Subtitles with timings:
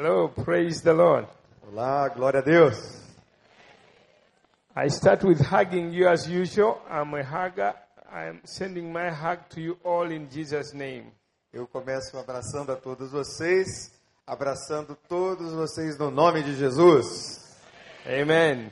[0.00, 1.26] Hello, praise the Lord.
[1.60, 3.02] Olá, glória a Deus.
[4.76, 6.80] I start with hugging you as usual.
[6.88, 7.74] I'm a hugger.
[8.08, 11.10] I'm sending my hug to you all in Jesus' name.
[11.52, 13.90] Eu começo abraçando a todos vocês,
[14.24, 17.58] abraçando todos vocês no nome de Jesus.
[18.06, 18.70] Amen.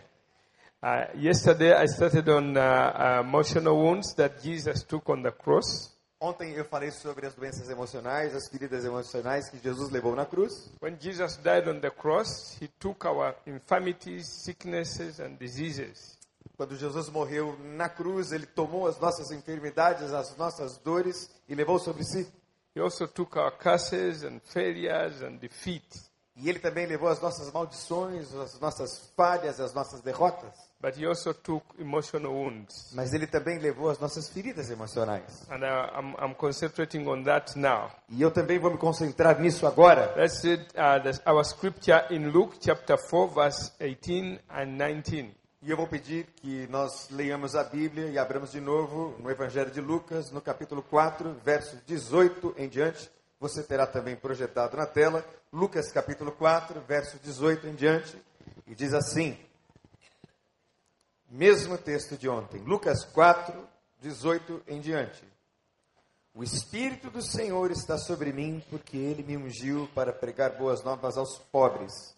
[0.81, 5.91] Uh, yesterday I started on uh, uh, emotional wounds that Jesus took on the cross.
[6.19, 10.71] Ontem eu falei sobre as doenças emocionais, as feridas emocionais que Jesus levou na cruz.
[10.81, 16.17] When Jesus died on the cross, he took our infirmities, sicknesses, and diseases.
[16.57, 21.79] Quando Jesus morreu na cruz, ele tomou as nossas enfermidades, as nossas dores e levou
[21.79, 22.27] sobre si.
[22.75, 25.85] He also took our curses and failures and defeat.
[26.35, 30.55] E ele também levou as nossas maldições, as nossas falhas, as nossas derrotas.
[30.87, 32.93] But he also took emotional wounds.
[32.95, 35.45] Mas ele também levou as nossas feridas emocionais.
[35.51, 37.91] And uh, I'm, I'm concentrating on that now.
[38.09, 40.15] E eu também vou me concentrar nisso agora.
[40.17, 45.35] Let's read uh, our scripture in Luke chapter 4, verse 18 and 19.
[45.61, 49.73] E eu vou pedir que nós leiamos a Bíblia e abramos de novo no Evangelho
[49.73, 53.11] de Lucas, no capítulo 4, versos 18 em diante.
[53.41, 58.17] Você terá também projetado na tela, Lucas capítulo 4, verso 18 em diante.
[58.69, 59.37] E diz assim:
[61.29, 63.53] Mesmo texto de ontem, Lucas 4,
[64.01, 65.25] 18 em diante.
[66.35, 71.17] O Espírito do Senhor está sobre mim, porque ele me ungiu para pregar boas novas
[71.17, 72.15] aos pobres.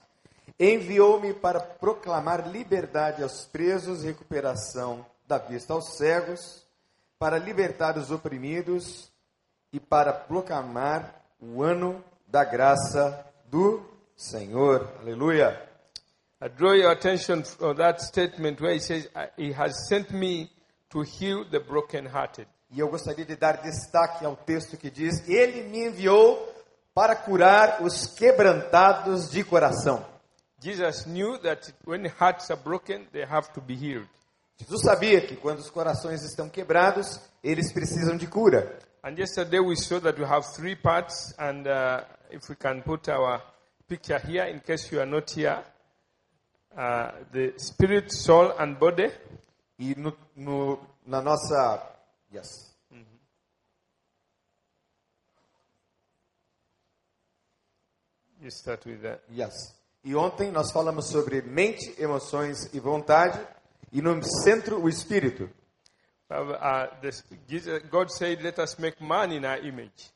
[0.59, 6.65] Enviou-me para proclamar liberdade aos presos, recuperação da vista aos cegos,
[7.19, 9.09] para libertar os oprimidos
[9.73, 13.85] e para proclamar o ano da graça do
[14.17, 14.93] Senhor.
[15.01, 15.68] Aleluia.
[16.41, 20.49] I draw your attention for that statement where he says, "I- He has sent me
[20.91, 22.47] to heal the brokenhearted.
[22.71, 26.39] E eu gostaria de dar destaque ao texto que diz: Ele me enviou
[26.95, 30.05] para curar os quebrantados de coração.
[30.61, 34.09] Jesus knew that when hearts are broken, they have to be healed.
[34.61, 38.79] Jesus sabia que quando os corações estão quebrados, eles precisam de cura.
[39.05, 43.09] And yesterday we saw that we have three parts, and uh, if we can put
[43.09, 43.41] our
[43.89, 45.63] picture here, in case you are not here,
[46.77, 49.11] uh, the spirit, soul, and body.
[49.79, 51.83] E no, no- na nossa.
[52.33, 52.69] Yes.
[58.41, 59.21] You start with that.
[59.31, 59.75] Yes.
[60.05, 63.39] E ontem nós falamos sobre mente, emoções e vontade.
[63.93, 65.51] E no centro, o espírito.
[66.31, 70.13] Uh, God said, "Let us make man in our image."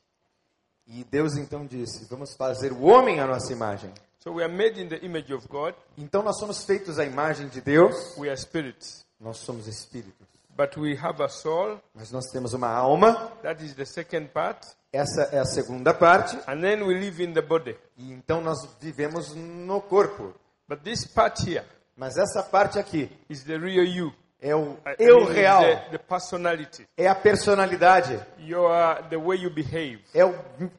[0.87, 3.93] E Deus então disse: Vamos fazer o homem à nossa imagem.
[4.23, 5.75] So we are made in the image of God.
[5.99, 8.17] Então nós somos feitos à imagem de Deus.
[8.17, 10.27] We are spirits, Nós somos espíritos.
[10.57, 11.81] but we have a soul.
[11.95, 13.33] Mas nós temos uma alma.
[13.43, 16.37] That is the second part, Essa é a segunda parte.
[16.47, 17.77] and then we live in the body.
[17.97, 20.33] E então nós vivemos no corpo.
[20.69, 21.65] But this part here
[21.97, 23.11] Mas essa parte aqui
[24.43, 25.63] é o eu real.
[26.97, 28.21] É a personalidade.
[28.41, 28.71] Your
[29.09, 30.01] the way you behave.
[30.13, 30.35] É o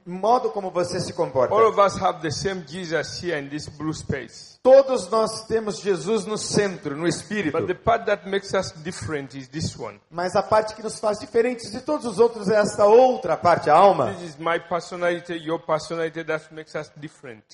[0.06, 1.56] modo como você se comporta.
[1.56, 4.53] All of us have the same Jesus here in this blue space.
[4.64, 7.60] Todos nós temos Jesus no centro, no espírito.
[7.60, 10.00] But the part that makes us different is this one.
[10.10, 13.70] Mas a parte que nos faz diferentes de todos os outros é esta outra parte,
[13.70, 14.16] a alma.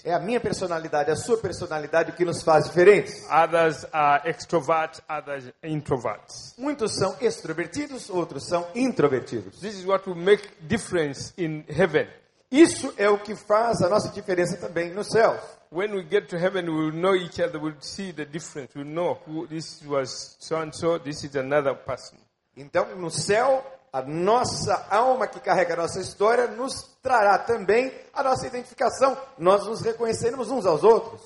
[0.05, 3.25] É a minha personalidade, a sua personalidade que nos faz diferentes.
[3.27, 6.53] Others are extroverts, others introverts.
[6.59, 9.59] Muitos são extrovertidos, outros são introvertidos.
[9.59, 12.07] This is what will make difference in heaven.
[12.51, 15.39] Isso é o que faz a nossa diferença também no céu.
[15.71, 17.61] When we get to heaven, we will know each other.
[17.61, 18.71] We'll see the difference.
[18.75, 20.97] We'll know who this was so and so.
[20.97, 22.17] This is another person.
[22.57, 28.23] Então, no céu, a nossa alma que carrega a nossa história nos trará também a
[28.23, 29.15] nossa identificação.
[29.37, 31.21] Nós nos reconheceremos uns aos outros.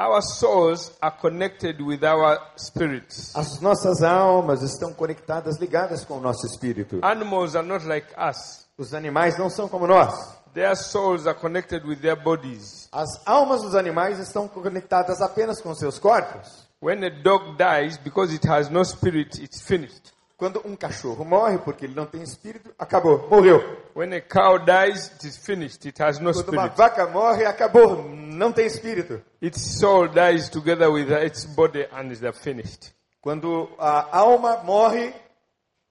[0.00, 3.34] Our souls are connected with our spirits.
[3.34, 7.00] As nossas almas estão conectadas, ligadas com o nosso espírito.
[7.02, 8.68] Animals are not like us.
[8.78, 10.38] Os animais não são como nós.
[10.58, 12.88] Their souls are connected with their bodies.
[12.90, 16.66] As almas dos animais estão conectadas apenas com seus corpos.
[16.82, 20.12] When a dog dies, because it has no spirit, it's finished.
[20.36, 23.62] Quando um cachorro morre porque ele não tem espírito, acabou, morreu.
[23.94, 25.86] When a cow dies, it is finished.
[25.86, 29.22] It has no Quando uma vaca morre, acabou, não tem espírito.
[29.40, 32.92] Its soul dies together with its body and is finished.
[33.20, 35.14] Quando a alma morre,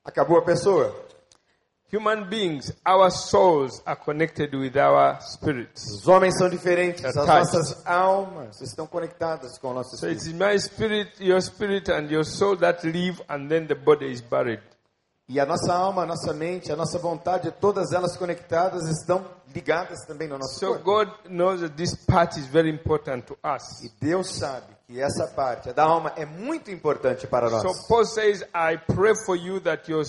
[0.04, 1.07] acabou a pessoa.
[1.90, 5.86] Human beings, our souls are connected with our spirits.
[5.94, 10.28] Os homens são diferentes, as nossas almas estão conectadas com o nosso So espírito.
[10.28, 14.20] it's my spirit, your spirit, and your soul that live, and then the body is
[14.22, 14.62] buried.
[15.30, 19.26] E a nossa alma, a nossa mente, a nossa vontade, todas elas conectadas estão
[19.56, 20.84] ligadas também no nosso So corpo.
[20.84, 23.82] God knows that this part is very important to us.
[23.84, 27.62] E Deus sabe que essa parte da alma é muito importante para nós.
[27.62, 30.06] So Paul says, I pray for you that your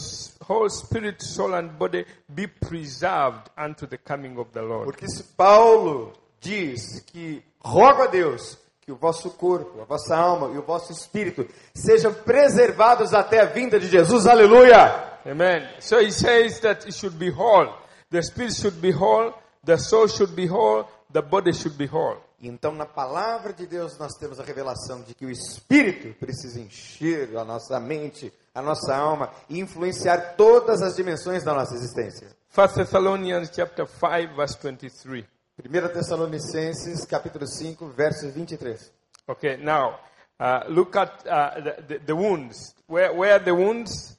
[0.49, 4.85] whole spirit, soul, and body be preserved unto the coming of the Lord.
[4.85, 10.55] Porque se Paulo diz que rogo a Deus que o vosso corpo, a vossa alma
[10.55, 15.19] e o vosso espírito sejam preservados até a vinda de Jesus, aleluia!
[15.27, 15.69] Amen.
[15.81, 17.75] So he says that it should be whole.
[18.11, 19.35] The spirit should be whole,
[19.65, 22.28] the soul should be whole, the body should be whole.
[22.40, 27.37] Então, na palavra de Deus, nós temos a revelação de que o Espírito precisa encher
[27.37, 32.29] a nossa mente, a nossa alma e influenciar todas as dimensões da nossa existência.
[32.56, 35.26] 1 Thessalonians chapter 5 verse 23.
[35.58, 38.93] 1 Tessalonicenses, capítulo 5, verso 23.
[39.26, 39.99] Okay, now
[40.38, 42.76] uh, look at uh, the, the, wounds.
[42.87, 44.17] Where, where are the wounds?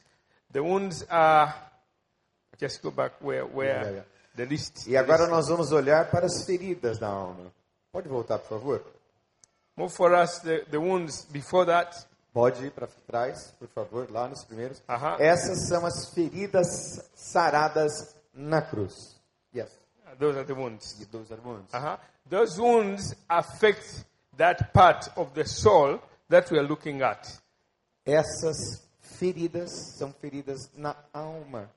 [0.52, 1.56] The wounds are.
[2.60, 4.04] Just go back where, where Yeah, yeah.
[4.36, 4.86] the list.
[4.90, 7.54] E agora nós vamos olhar para as feridas da alma.
[7.92, 8.82] Pode voltar, por favor?
[9.76, 12.06] Move for us the, the wounds before that.
[12.32, 14.82] Pode ir para trás, por favor, lá nos primeiros.
[14.88, 15.18] Aham.
[15.20, 19.20] Essas são as feridas saradas na cruz.
[19.54, 19.70] Yes.
[20.06, 21.00] Uh, Those are the wounds.
[21.02, 21.74] E those are wounds.
[21.74, 21.98] Uh-huh.
[22.30, 24.06] Those wounds affect
[24.38, 26.00] that part of the soul
[26.30, 27.28] that we are looking at.
[28.06, 31.68] Essas feridas são feridas na alma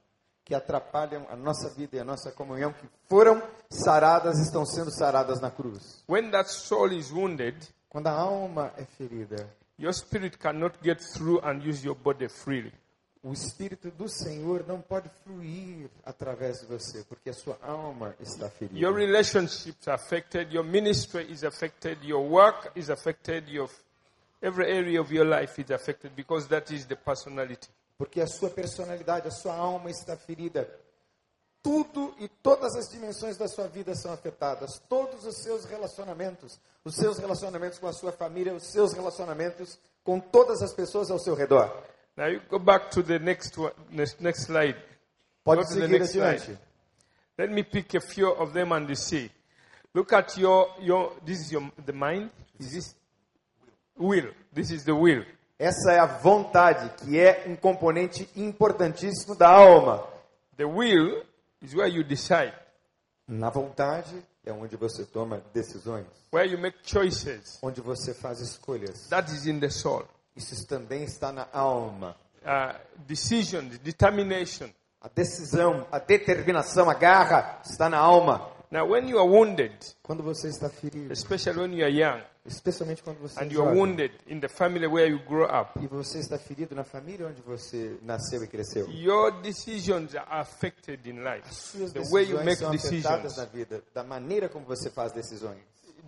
[0.45, 5.41] que atrapalham a nossa vida e a nossa comunhão, que foram saradas, estão sendo saradas
[5.41, 6.03] na cruz.
[6.09, 7.57] When that soul is wounded,
[7.89, 9.49] Quando a alma é ferida,
[9.79, 12.73] your spirit cannot get through and use your body freely.
[13.25, 18.51] o Espírito do Senhor não pode fluir através de você, porque a sua alma está
[18.51, 18.77] ferida.
[18.77, 23.71] Your relationships are affected, your ministry is affected, your work is affected, your
[24.43, 27.69] every area of your life is affected because that is the personality.
[28.03, 30.69] Porque a sua personalidade, a sua alma está ferida.
[31.63, 34.83] Tudo e todas as dimensões da sua vida são afetadas.
[34.89, 40.19] Todos os seus relacionamentos, os seus relacionamentos com a sua família, os seus relacionamentos com
[40.19, 41.73] todas as pessoas ao seu redor.
[42.17, 44.77] Now you go back to the next one, next, slide.
[45.45, 46.43] Pode Go seguir adiante.
[46.43, 46.59] slide.
[47.39, 49.31] Let me pick a few of them and you see.
[49.95, 51.13] Look at your your.
[51.25, 52.33] This is your the mind.
[52.59, 52.97] Is this
[53.97, 54.33] will?
[54.53, 55.25] This is the will.
[55.63, 60.05] Essa é a vontade, que é um componente importantíssimo da alma.
[60.57, 61.23] The will
[61.63, 62.53] is where you decide,
[63.29, 67.61] Na vontade é onde você toma decisões, where you make choices.
[67.63, 69.07] onde você faz escolhas.
[69.09, 70.05] That is in the soul.
[70.35, 72.17] Isso também está na alma.
[72.43, 72.77] Uh,
[73.07, 74.69] decisions, determination.
[75.01, 78.51] A decisão, a determinação, a garra está na alma.
[78.73, 83.03] Now, when you are wounded, Quando você está ferido, especially when you are young, especialmente
[83.03, 85.79] quando você é and you are jovem, wounded in the family where you grow up,
[85.79, 88.89] e você está ferido na família onde você nasceu e cresceu.
[88.89, 91.47] your decisions are affected in life.
[91.53, 95.61] Suas The way you make são decisions, na vida, da maneira como você faz decisões.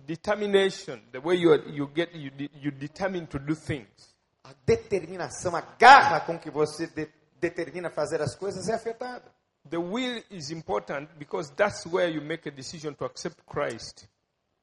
[0.07, 4.15] determination, the way you are, you get you, you determine to do things.
[4.43, 7.09] A determinação, a garra com que você de-
[7.39, 9.31] determina fazer as coisas é afetada.
[9.67, 14.07] The will is important because that's where you make a decision to accept Christ.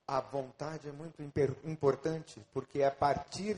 [0.07, 1.21] A vontade é muito
[1.65, 3.57] importante, porque é a partir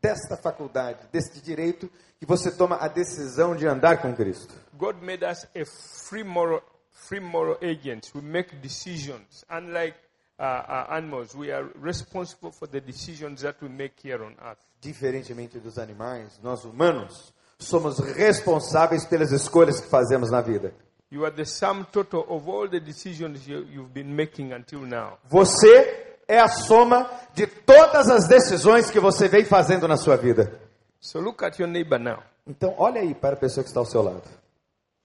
[0.00, 4.54] desta faculdade, deste direito, que você toma a decisão de andar com Cristo.
[4.74, 5.64] God made us a
[6.08, 8.14] free moral, free moral agents.
[8.14, 9.44] We make decisions.
[9.50, 9.96] Unlike
[10.38, 14.60] uh, uh, animals, we are responsible for the decisions that we make here on earth.
[14.80, 20.72] Diferentemente dos animais, nós humanos somos responsáveis pelas escolhas que fazemos na vida.
[21.10, 25.18] You are the sum total of all the decisions you, you've been making until now.
[25.28, 30.60] Você é a soma de todas as decisões que você vem fazendo na sua vida.
[31.00, 32.22] So look at your neighbor now.
[32.46, 34.22] Então, olha aí para a pessoa que está ao seu lado.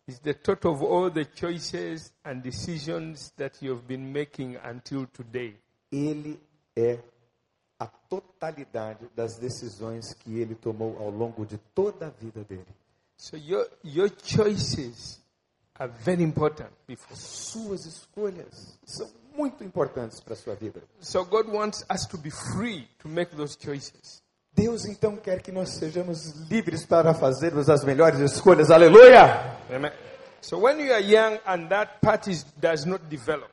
[0.08, 5.56] It's the total of all the choices and decisions that you've been making until today.
[5.92, 6.40] Ele
[6.76, 7.00] é
[7.80, 12.68] a totalidade das decisões que ele tomou ao longo de toda a vida dele.
[13.18, 15.20] So your, your choices
[15.76, 17.16] are very important before.
[17.16, 20.82] Suas escolhas são muito importantes para a sua vida.
[21.00, 24.22] So God wants us to be free to make those choices.
[24.54, 28.70] Deus então quer que nós sejamos livres para fazermos as melhores escolhas.
[28.70, 29.58] Aleluia!
[29.70, 29.92] Amen.
[30.42, 33.50] So when you are young and that part is, does not develop,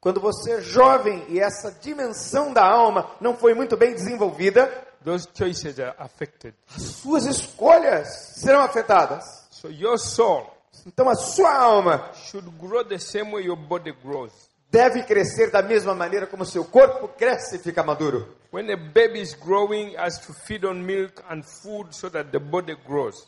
[0.00, 4.66] Quando você é jovem e essa dimensão da alma não foi muito bem desenvolvida,
[5.04, 6.54] those choices are affected.
[6.76, 9.24] as suas escolhas serão afetadas.
[9.50, 10.46] So your soul
[10.86, 14.32] Então a sua alma should grow the same way your body grows.
[14.70, 18.36] deve crescer da mesma maneira como seu corpo cresce e fica maduro.
[18.52, 22.38] When a baby is growing, has to feed on milk and food so that the
[22.38, 23.26] body grows.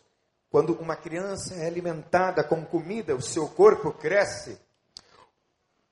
[0.51, 4.59] Quando uma criança é alimentada com comida, o seu corpo cresce.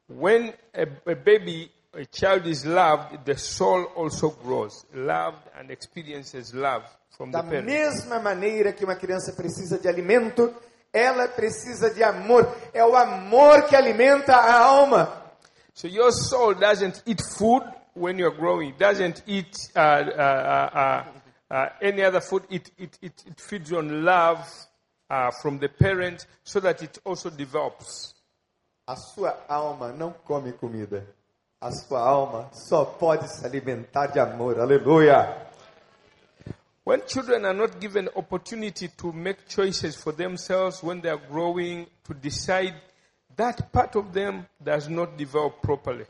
[0.09, 4.85] When a, a baby, a child is loved, the soul also grows.
[4.95, 7.67] Loved and experiences love from Da the parent.
[7.67, 10.55] mesma maneira que uma criança precisa de alimento,
[10.93, 12.49] ela precisa de amor.
[12.73, 15.25] É o amor que alimenta a alma.
[15.75, 17.63] So your soul doesn't eat food
[17.95, 18.71] when you're growing.
[18.71, 21.05] It doesn't eat uh, uh, uh, uh,
[21.55, 22.45] uh, any other food.
[22.51, 24.41] It, it, it, it feeds on love
[25.11, 28.15] uh, from the parent so that it also develops.
[28.89, 31.07] A sua alma não come comida.
[31.61, 34.59] A sua alma só pode se alimentar de amor.
[34.59, 35.47] Aleluia.
[36.87, 41.87] When children are not given opportunity to make choices for themselves when they are growing,
[42.05, 42.81] to decide,
[43.37, 46.07] that part of them does not develop properly.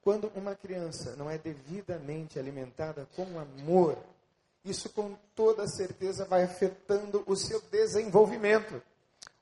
[0.00, 3.98] Quando uma criança não é devidamente alimentada com amor,
[4.64, 8.80] isso com toda certeza vai afetando o seu desenvolvimento.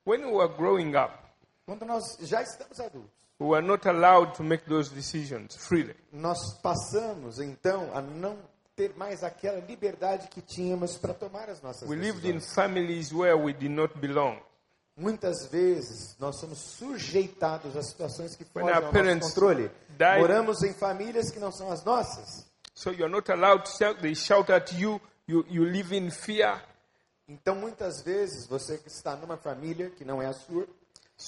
[0.04, 1.25] When we were growing up,
[1.66, 5.94] Quando nós já estamos adultos, we were not allowed to make those decisions freely.
[6.12, 8.38] nós passamos então a não
[8.76, 12.54] ter mais aquela liberdade que tínhamos para tomar as nossas We lived in decisões.
[12.54, 14.38] families where we did not belong.
[14.96, 19.70] Muitas vezes nós somos sujeitados a situações que When fogem our ao parents nosso controle.
[19.98, 22.46] died- Moramos em famílias que não são as nossas.
[22.74, 26.62] So you're not allowed to shout, they shout at you, you, you live in fear.
[27.28, 30.66] Então, muitas vezes, você que está numa família que não é a sua,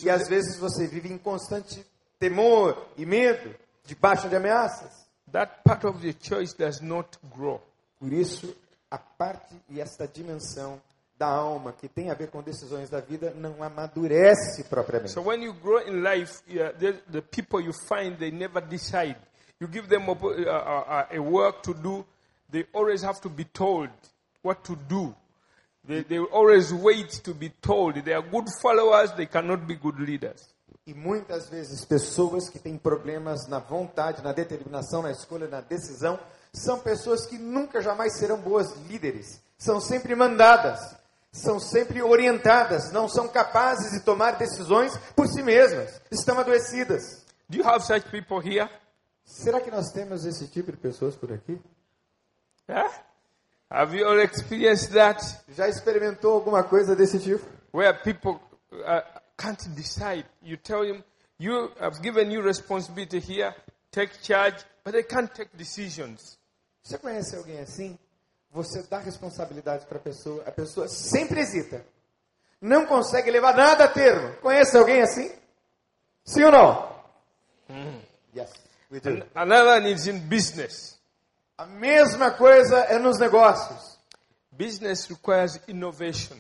[0.03, 1.85] e às vezes você vive em constante
[2.19, 3.55] temor e medo,
[3.85, 5.09] debaixo de ameaças.
[5.33, 7.61] That part of the choice does not grow.
[7.99, 8.55] Por isso,
[8.91, 10.81] a parte e esta dimensão
[11.19, 15.13] da alma que tem a ver com decisões da vida não amadurece propriamente.
[15.13, 19.17] So when you grow in life, the, the people you find, they never decide.
[19.61, 22.07] You give them a, a, a work to do,
[22.51, 23.91] they always have to be told
[24.43, 25.15] what to do.
[25.89, 28.05] They, they always wait to be told.
[28.05, 30.47] They are good followers, they cannot be good leaders.
[30.87, 36.21] E muitas vezes pessoas que têm problemas na vontade, na determinação, na escolha, na decisão,
[36.53, 39.41] são pessoas que nunca jamais serão boas líderes.
[39.57, 40.79] São sempre mandadas,
[41.33, 46.01] são sempre orientadas, não são capazes de tomar decisões por si mesmas.
[46.11, 47.25] Estão adoecidas.
[47.49, 48.69] Do you have such people here?
[49.25, 51.59] Será que nós temos esse tipo de pessoas por aqui?
[52.69, 53.08] Yeah?
[53.71, 55.21] Have you all experienced that?
[55.55, 57.45] Já experimentou alguma coisa desse tipo?
[57.73, 58.41] Where people
[58.73, 59.03] uh,
[59.37, 60.25] can't decide.
[60.43, 61.05] You tell them,
[61.39, 63.55] you have given you responsibility here,
[63.93, 66.39] take charge, but they can't take decisions.
[66.83, 67.99] Você conhece alguém assim?
[68.51, 71.85] Você dá responsabilidade para a pessoa, a pessoa sempre hesita.
[72.61, 74.35] Não consegue levar nada a termo.
[74.39, 75.31] Conhece alguém assim?
[76.25, 76.99] Sim ou não?
[78.35, 78.51] Yes,
[78.91, 79.23] we do.
[79.35, 80.98] Another one is in business.
[81.59, 83.99] A mesma coisa é nos negócios.
[84.53, 86.37] Business requires innovation.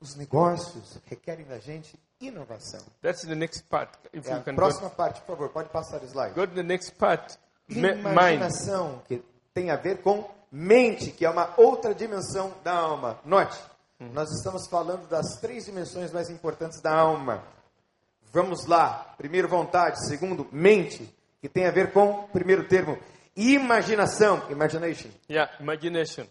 [0.00, 2.80] Os negócios requerem da gente inovação.
[3.02, 3.90] That's the next part.
[4.12, 6.34] If É you a can go, próxima parte, por favor, pode passar o slide.
[6.34, 7.36] go to the next part.
[7.68, 9.22] Imaginação, que
[9.54, 13.18] tem a ver com mente, que é uma outra dimensão da alma.
[13.24, 13.58] Note,
[13.98, 17.42] nós estamos falando das três dimensões mais importantes da alma.
[18.32, 19.14] Vamos lá.
[19.16, 20.06] Primeiro, vontade.
[20.06, 22.98] Segundo, mente, que tem a ver com, primeiro termo,
[23.38, 24.42] imaginação.
[24.50, 25.10] Imagination.
[25.30, 26.26] Yeah, imagination.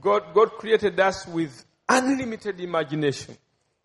[0.00, 1.52] God, God created us with
[1.88, 3.36] unlimited imagination.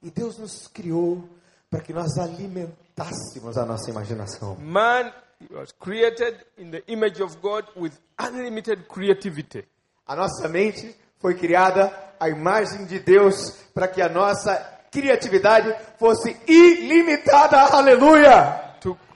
[0.02, 1.28] E Deus nos criou
[1.70, 4.56] para que nós alimentássemos a nossa imaginação.
[4.56, 5.12] Man
[5.52, 9.66] was created in the image of God with unlimited creativity.
[10.06, 14.56] A nossa mente foi criada à imagem de Deus para que a nossa
[14.92, 17.58] criatividade fosse ilimitada.
[17.76, 18.67] Aleluia!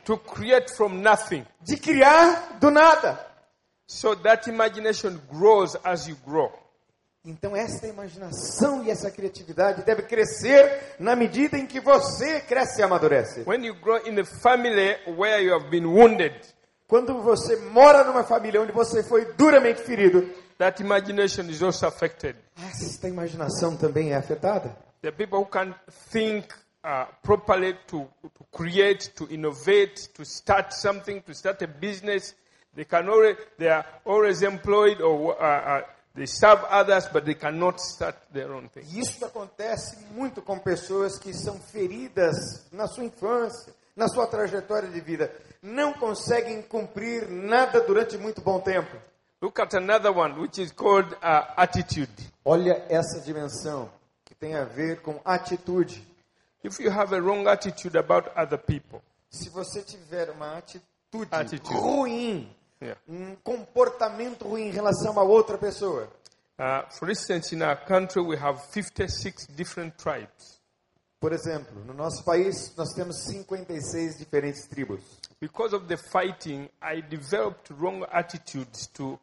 [0.05, 1.46] To, create from nothing.
[1.62, 3.20] De criar do nada.
[3.88, 6.51] So that imagination grows as you grow.
[7.24, 12.84] Então essa imaginação e essa criatividade deve crescer na medida em que você cresce e
[12.84, 13.43] amadurece.
[13.46, 16.34] When you grow in a family where you have been wounded,
[16.88, 22.36] Quando você mora numa família onde você foi duramente ferido, that imagination is also affected.
[22.58, 24.75] esta imaginação também é afetada.
[25.01, 25.74] The people who can
[26.12, 26.48] think
[26.83, 32.33] uh, properly to, to create, to innovate, to start something, to start a business,
[32.75, 35.81] they can already, they are always employed or uh, uh,
[36.13, 38.83] they serve others, but they cannot start their own thing.
[38.93, 45.00] Isso acontece muito com pessoas que são feridas na sua infância, na sua trajetória de
[45.00, 45.31] vida.
[45.61, 48.97] Não conseguem cumprir nada durante muito bom tempo.
[49.41, 52.11] Look at another one, which is called uh, attitude.
[52.43, 53.89] Olha essa dimensão
[54.25, 56.11] que tem a ver com atitude.
[56.63, 60.86] If you have a wrong attitude about other people, Se você tiver uma atitude,
[61.32, 61.74] Atitude.
[61.74, 62.48] ruim,
[62.82, 66.08] yeah, um comportamento ruim em relação a outra pessoa,
[66.60, 70.62] Uh, for instance, in our country, we have 56 different tribes.
[71.20, 75.01] Por exemplo, no nosso país nós temos 56 diferentes tribos.
[75.39, 79.20] Because of the fighting, I developed wrong attitudes to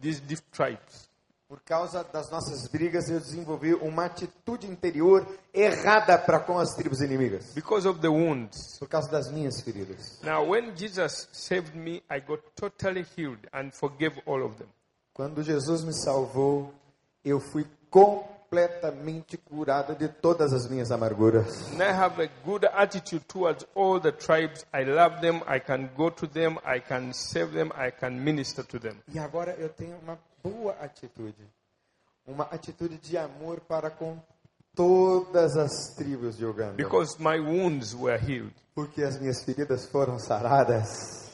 [0.00, 0.22] these
[0.52, 1.09] tribes.
[1.50, 7.00] Por causa das nossas brigas, eu desenvolvi uma atitude interior errada para com as tribos
[7.00, 7.52] inimigas.
[7.54, 8.78] Because of the wounds.
[8.78, 10.20] Por causa das minhas feridas.
[10.22, 14.68] Now, when Jesus saved me, I got totally healed and forgave all of them.
[15.12, 16.72] Quando Jesus me salvou,
[17.24, 21.72] eu fui completamente curado de todas as minhas amarguras.
[21.72, 24.64] And I have a good attitude towards all the tribes.
[24.72, 25.42] I love them.
[25.48, 26.58] I can go to them.
[26.64, 27.72] I can save them.
[27.74, 28.98] I can minister to them.
[29.12, 31.48] E agora eu tenho uma boa atitude.
[32.26, 34.18] Uma atitude de amor para com
[34.74, 36.76] todas as tribos de Uganda.
[36.76, 38.54] Because my wounds were healed.
[38.74, 41.28] Porque as minhas feridas foram saradas.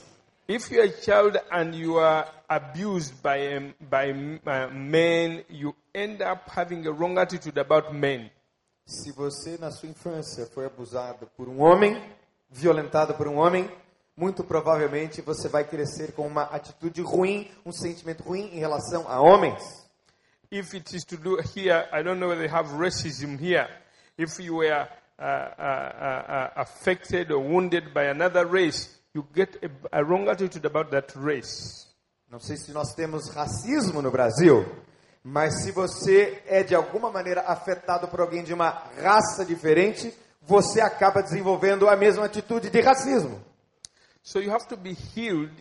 [0.48, 6.22] If you're a child and you are abused by, um, by uh, men, you end
[6.22, 8.30] up having a wrong attitude about men.
[8.86, 12.00] Se você na sua infância foi abusado por um homem,
[12.48, 13.68] violentado por um homem,
[14.16, 19.20] muito provavelmente você vai crescer com uma atitude ruim, um sentimento ruim em relação a
[19.20, 19.62] homens.
[20.50, 23.68] If it is to do here, I don't know whether they have racism here.
[24.16, 24.86] If you were uh,
[25.18, 30.64] uh, uh, uh, affected or wounded by another race, you get a, a wrong attitude
[30.64, 31.86] about that race.
[32.30, 34.64] Não sei se nós temos racismo no Brasil,
[35.22, 40.80] mas se você é de alguma maneira afetado por alguém de uma raça diferente, você
[40.80, 43.44] acaba desenvolvendo a mesma atitude de racismo.
[44.26, 45.52] So you have to be healed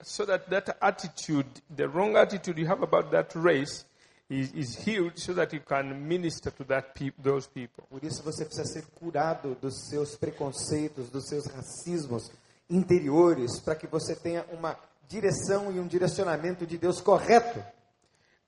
[0.00, 3.84] so that that attitude, the wrong attitude you have about that race,
[4.30, 7.84] is, is healed so that you can minister to that peop those people.
[7.90, 12.30] Por isso você precisa ser curado dos seus preconceitos, dos seus racismos
[12.70, 17.60] interiores, para que você tenha uma direção e um direcionamento de Deus correto.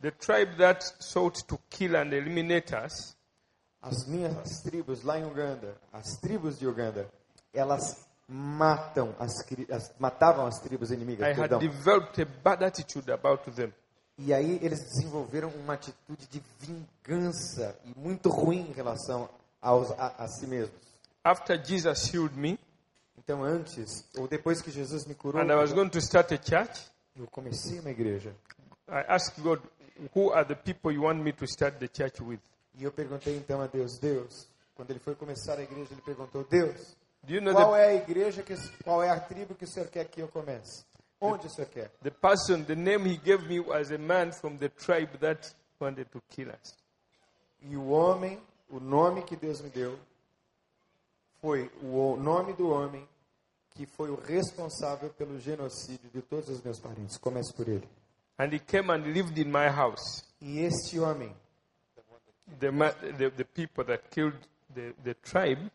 [0.01, 3.17] The tribe that sought to kill and eliminate us,
[3.83, 7.11] As minhas tribos lá em Uganda, as tribos de Uganda,
[7.53, 9.33] elas matam as,
[9.71, 11.37] as- matavam as tribos inimigas.
[11.37, 11.59] Perdão.
[11.59, 13.73] developed a bad attitude about them.
[14.17, 19.29] E aí eles desenvolveram uma atitude de vingança e muito ruim em relação
[19.61, 20.77] aos, a, a si mesmos.
[21.25, 22.59] After Jesus healed me,
[23.19, 26.37] Então antes, ou depois que Jesus me curou, and I was going to start a
[26.37, 28.35] church, eu comecei uma igreja.
[28.89, 29.61] I asked God,
[30.15, 32.41] Who are the people you want me to start the church with?
[32.77, 36.45] E eu perguntei então a Deus, Deus, quando ele foi começar a igreja, ele perguntou,
[36.51, 39.65] Deus, Do you know qual the, é a igreja, que, qual é a tribo que
[39.65, 40.85] o Senhor quer que eu comece?
[41.21, 41.91] Onde o Senhor quer?
[42.03, 46.07] the person, the name he gave me was a man from the tribe that wanted
[46.11, 46.77] to kill us.
[47.63, 49.99] E o homem, o nome que Deus me deu,
[51.41, 53.09] foi o nome do homem
[53.71, 57.17] que foi o responsável pelo genocídio de todos os meus parentes.
[57.19, 57.89] Comece por ele.
[58.39, 60.25] And he came and lived in my house.
[60.41, 61.35] E este homem,
[62.61, 62.71] The,
[63.17, 64.39] the, the people that killed
[64.75, 65.71] the, the tribe,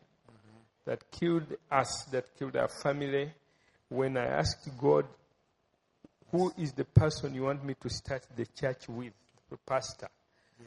[0.84, 3.32] that killed us, that killed our family,
[3.88, 5.06] when I asked God,
[6.30, 9.12] who is the person you want me to start the church with,
[9.50, 10.08] the pastor?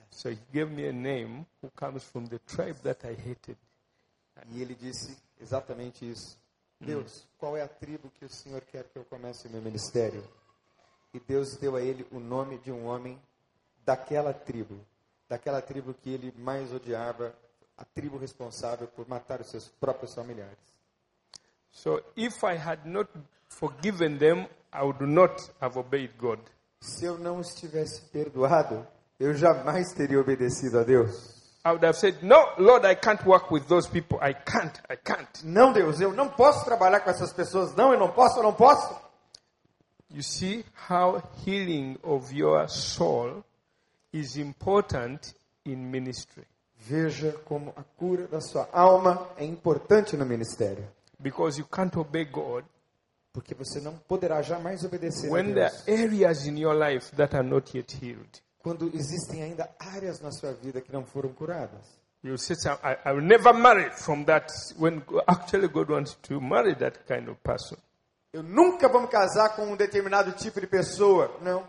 [0.10, 3.58] So he gave me a name who comes from the tribe that I hated.
[4.52, 6.38] e ele disse exatamente isso.
[6.80, 10.24] Deus, qual é a tribo que o Senhor quer que eu comece o meu ministério?
[11.14, 13.22] E Deus deu a ele o nome de um homem
[13.86, 14.80] daquela tribo,
[15.30, 17.34] daquela tribo que ele mais odiava,
[17.78, 20.58] a tribo responsável por matar os seus próprios familiares.
[21.72, 23.10] So if I had not
[23.48, 26.40] forgiven them, I would not have obeyed God.
[26.80, 28.86] Se eu não os tivesse perdoado,
[29.20, 31.44] eu jamais teria obedecido a Deus.
[31.66, 34.20] I would have said, No, Lord, I can't work with those people.
[34.22, 34.82] I can't.
[34.90, 35.46] I can't.
[35.46, 37.74] Não, Deus, eu não posso trabalhar com essas pessoas.
[37.74, 38.94] Não, eu não posso, eu não posso.
[40.10, 43.44] You see how healing of your soul
[44.12, 45.34] is important
[45.66, 46.46] in ministry.
[46.86, 50.86] Veja como a cura da sua alma é importante no ministério.
[51.20, 52.66] Because you can't obey God
[53.32, 55.88] Porque você não poderá jamais obedecer a when there Deus.
[55.88, 58.30] are areas in your life that are not yet healed.
[58.60, 61.82] Quando existem ainda áreas na sua vida que não foram curadas.
[62.24, 66.40] You say, "So I, I will never marry from that, when actually God wants to
[66.40, 67.78] marry that kind of person.
[68.32, 71.32] Eu nunca vou me casar com um determinado tipo de pessoa.
[71.42, 71.64] Não.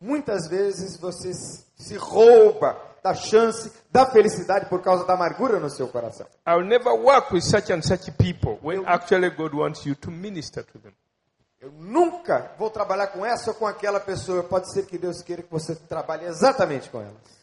[0.00, 5.88] Muitas vezes você se rouba da chance da felicidade por causa da amargura no seu
[5.88, 6.26] coração.
[6.46, 10.10] I will never work with such and such people when actually God wants you to
[10.10, 10.92] minister to them.
[11.60, 14.44] Eu nunca vou trabalhar com essa ou com aquela pessoa.
[14.44, 17.38] Pode ser que Deus queira que você trabalhe exatamente com elas.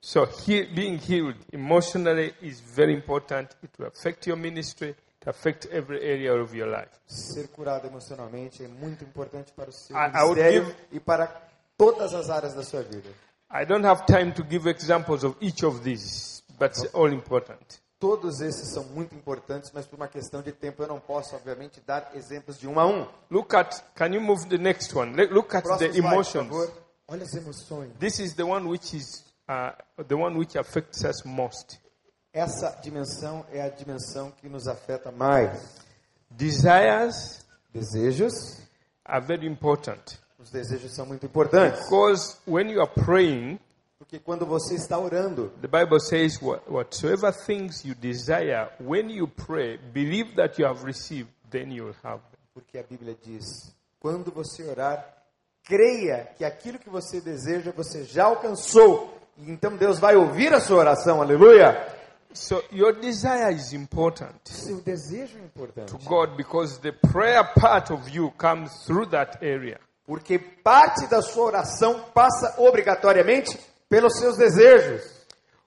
[0.00, 3.48] So he, being healed emotionally is very important.
[3.64, 4.90] It will affect your ministry.
[5.20, 6.90] It affect every area of your life.
[7.08, 11.00] Ser curado emocionalmente é muito importante para o seu I- I would ministério give- e
[11.00, 11.47] para
[11.78, 13.08] todas as áreas da sua vida.
[13.50, 17.80] I don't have time to give examples of each of these, but it's all important.
[17.98, 21.80] Todos esses são muito importantes, mas por uma questão de tempo eu não posso, obviamente,
[21.80, 23.08] dar exemplos de um a um.
[23.30, 25.12] Look at, can you move the next one?
[25.32, 26.48] Look at Próximo the slide, emotions.
[26.48, 26.72] favor.
[27.08, 27.92] Olha as emoções.
[27.98, 29.72] This is the one which is uh,
[30.06, 31.80] the one which affects us most.
[32.32, 35.58] Essa dimensão é a dimensão que nos afeta mais.
[36.30, 38.60] Desires Desejos.
[39.04, 41.78] are very important Os desejos são muito importantes.
[41.84, 43.58] because when you are praying,
[43.98, 49.28] Porque quando você está orando, the Bible says, "What- "Whatsoever things you desire, when you
[49.28, 53.44] pray, believe that you have received, then you will have." them." porque a Bíblia diz:
[54.00, 55.04] quando você orar,
[55.64, 59.14] creia que aquilo que você deseja você já alcançou.
[59.36, 61.20] Então Deus vai ouvir a sua oração.
[61.20, 61.86] Aleluia!
[62.32, 65.90] So your desire is important Seu desejo é importante.
[65.90, 69.78] to God because the prayer part of you comes through that area.
[70.08, 75.02] Porque parte da sua oração passa obrigatoriamente pelos seus desejos.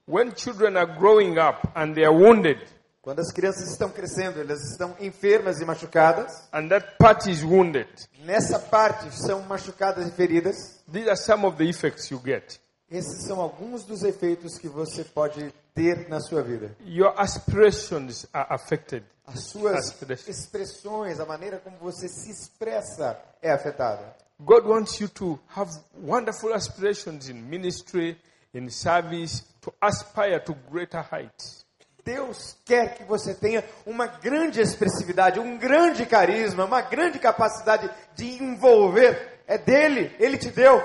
[0.08, 2.60] When children are growing up and they are wounded,
[3.04, 6.32] Quando as crianças estão crescendo, elas estão enfermas e machucadas.
[6.52, 7.88] and that part is wounded,
[8.26, 10.56] Nessa parte são machucadas e feridas.
[10.92, 12.60] these are some of the effects you get.
[12.90, 16.76] Esses são alguns dos efeitos que você pode ter na sua vida.
[16.84, 19.04] Your aspirations are affected.
[19.28, 19.96] As suas
[20.28, 24.16] expressões, a maneira como você se expressa é afetada.
[24.44, 28.18] God wants you to have wonderful aspirations in ministry,
[28.54, 31.64] in service, to aspire to greater heights.
[32.04, 38.44] Deus quer que você tenha uma grande expressividade, um grande carisma, uma grande capacidade de
[38.44, 39.42] envolver.
[39.48, 40.82] É dele, ele te deu.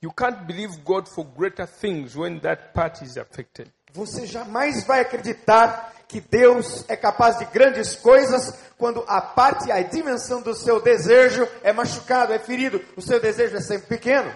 [0.00, 3.68] You can't believe God for greater things when that part is affected.
[3.92, 9.82] Você jamais vai acreditar que Deus é capaz de grandes coisas quando a parte, a
[9.82, 12.80] dimensão do seu desejo é machucado, é ferido.
[12.96, 14.32] O seu desejo é sempre pequeno.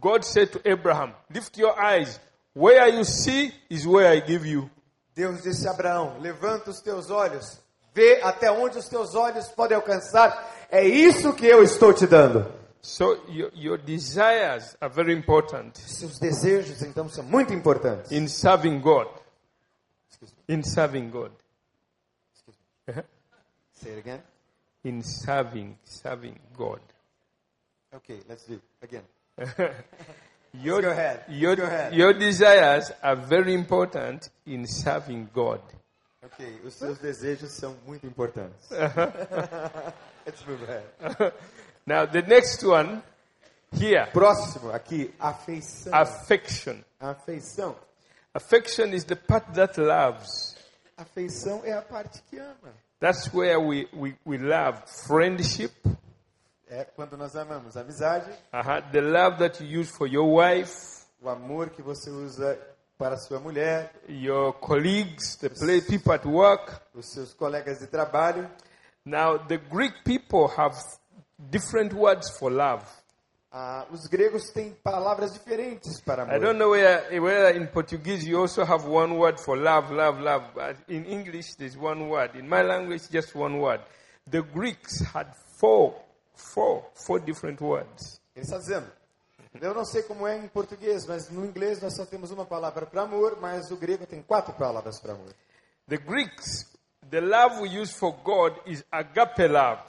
[0.00, 2.20] God said to Abraham, Lift your eyes.
[2.54, 4.70] Where you see is where I give you.
[5.14, 7.60] Deus disse a Abraão: Levanta os teus olhos,
[7.94, 10.52] vê até onde os teus olhos podem alcançar.
[10.70, 12.46] É isso que eu estou te dando.
[12.80, 18.12] So your, your desires are very important Seus desejos, então, são muito importantes.
[18.12, 19.08] in serving God.
[20.48, 21.30] In serving God.
[22.88, 23.02] Uh-huh.
[23.72, 24.20] Say it again.
[24.84, 26.80] In serving, serving God.
[27.94, 29.02] Okay, let's do it again.
[29.40, 29.68] Uh-huh.
[30.62, 31.24] Your, go ahead.
[31.30, 31.94] Your, Go ahead.
[31.94, 35.60] your desires are very important in serving God.
[36.22, 38.70] Ok, os seus desejos são muito importantes.
[38.70, 39.10] Uh-huh.
[40.26, 41.32] let's move ahead.
[41.86, 43.02] Now, the next one
[43.72, 45.92] here Próximo, aqui, afeição.
[45.92, 46.84] affection.
[47.00, 47.74] Afeição.
[48.34, 50.56] Affection is the part that loves.
[50.96, 52.72] Afeição é a parte que ama.
[53.00, 55.72] That's where we, we, we love friendship,
[56.68, 61.28] É quando nós amamos amizade, uh-huh, the love that you use for your wife, o
[61.28, 62.58] amor que você usa
[62.98, 66.72] para sua mulher, your colleagues, the play, people at work.
[66.94, 68.50] os seus colegas de trabalho.
[69.04, 70.74] Now, the Greek people have
[71.38, 72.84] different words for love.
[73.56, 76.40] Ah, os gregos têm palavras diferentes para I amor.
[76.40, 80.44] don't know whether, whether in Portuguese you also have one word for love, love, love.
[80.52, 82.34] But in English, there's one word.
[82.34, 83.80] In my language, just one word.
[84.28, 85.28] The Greeks had
[85.60, 85.94] four,
[86.34, 88.20] four, four different words.
[88.34, 88.90] Ele está dizendo,
[89.60, 92.84] eu não sei como é em português, mas no inglês nós só temos uma palavra
[92.86, 95.32] para amor, mas o grego tem quatro palavras para amor.
[95.88, 96.66] The Greeks,
[97.08, 99.80] the love we use for God is agape love.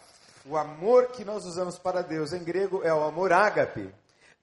[0.48, 3.90] O amor que nós usamos para Deus em grego é o amor ágape.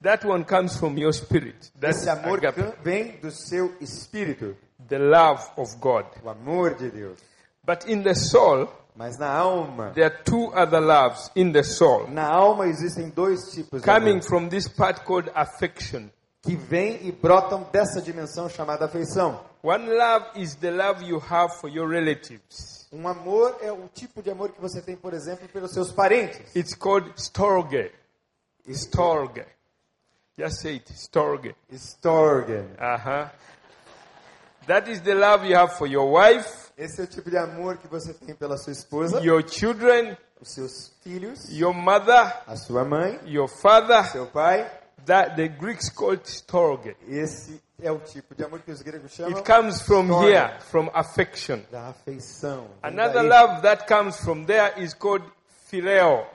[0.03, 1.71] That one comes from your spirit.
[1.79, 2.75] That's Esse amor agape.
[2.83, 4.57] vem do seu espírito,
[4.89, 6.07] The love of God.
[6.25, 7.19] o amor de Deus.
[7.65, 12.09] But in the soul, Mas na alma, there are two other loves in the soul.
[12.09, 16.11] na alma existem dois tipos de Coming amor from this part called affection.
[16.43, 19.41] que vêm e brotam dessa dimensão chamada afeição.
[19.63, 22.82] One love is the love you have for your relatives.
[22.93, 26.55] Um amor é o tipo de amor que você tem, por exemplo, pelos seus parentes.
[26.55, 27.91] It's called storge.
[28.69, 29.47] Storge.
[30.39, 31.55] Just say it, storge.
[31.73, 32.67] Storgen.
[32.79, 33.31] Uh-huh.
[34.67, 37.77] That is the love you have for your wife, Esse é o tipo de amor
[37.79, 42.85] que você tem pela sua esposa, your children, os seus filhos, your mother, a sua
[42.85, 44.05] mãe, your father.
[44.11, 44.71] seu pai.
[45.07, 46.97] That the Greeks called storge.
[47.09, 50.91] Esse é o tipo de amor que os gregos chamam It comes from here, from
[50.95, 51.61] affection.
[51.71, 52.69] da afeição.
[52.83, 55.25] Another love that comes from there is called
[55.69, 56.27] phileo.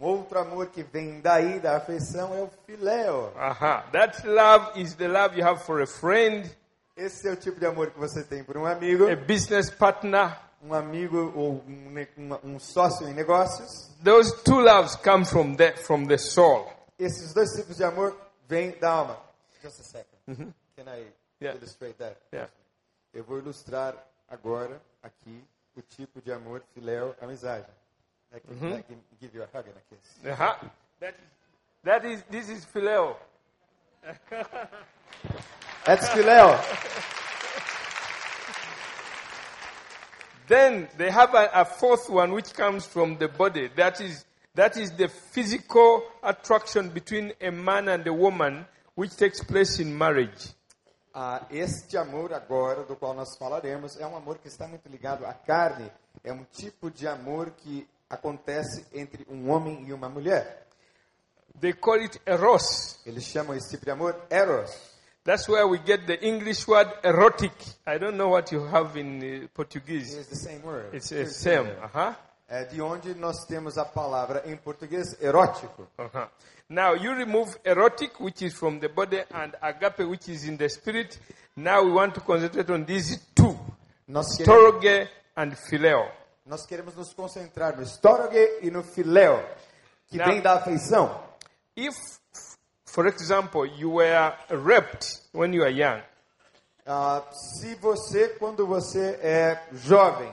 [0.00, 3.32] Um outro amor que vem daí da afeição é o filéu.
[3.36, 3.90] Uh-huh.
[3.92, 6.50] That love is the love you have for a friend,
[6.96, 10.36] Esse é o tipo de amor que você tem por um amigo, a business partner.
[10.62, 13.68] um amigo ou um, uma- um sócio em negócios.
[14.04, 16.66] Those two loves come from the, from the soul.
[16.98, 18.14] Esses dois tipos de amor
[18.46, 19.16] vêm da alma.
[19.62, 20.54] Just a second.
[20.80, 21.04] Can I
[21.40, 21.56] Yeah.
[21.56, 22.16] illustrate that?
[22.32, 22.48] Yeah.
[23.12, 23.94] Eu vou ilustrar
[24.30, 25.44] agora aqui
[25.76, 27.66] o tipo de amor filéu amizade.
[28.32, 30.24] I can, I can give you a hug and a kiss.
[30.24, 30.56] Uh-huh.
[31.00, 31.14] That,
[31.84, 33.14] that is, this is phileo.
[35.84, 36.58] That's filéu.
[40.48, 43.68] Then they have a, a fourth one which comes from the body.
[43.76, 48.64] That is, that is the physical attraction between a man and a woman
[48.94, 50.48] which takes place in marriage.
[51.50, 55.32] Este amor agora, do qual nós falaremos, é um amor que está muito ligado à
[55.32, 55.90] carne.
[56.22, 60.66] É um tipo de amor que acontece entre um homem e uma mulher.
[61.60, 63.00] They call it eros.
[63.04, 64.70] Eles chamam esse tipo de amor eros.
[65.24, 67.52] That's where we get the English word erotic.
[67.86, 70.16] I don't know what you have in uh, Portuguese.
[70.16, 70.94] It's the same word.
[70.94, 71.70] It's the same.
[71.70, 72.16] Uh-huh.
[72.48, 75.86] É de onde nós temos a palavra em português erótico.
[75.98, 76.28] Uh-huh.
[76.72, 80.68] Now you remove erotic, which is from the body, and agape, which is in the
[80.68, 81.18] spirit.
[81.56, 83.58] Now we want to concentrate on these two,
[84.08, 86.08] storge and phileo.
[86.46, 89.42] nós queremos nos concentrar no estóroge e no filéu,
[90.08, 90.26] que Não.
[90.26, 91.20] vem da afeição.
[91.76, 91.96] If,
[92.86, 96.02] for example, you were raped when you were young,
[96.86, 100.32] Ah, se você, quando você é jovem,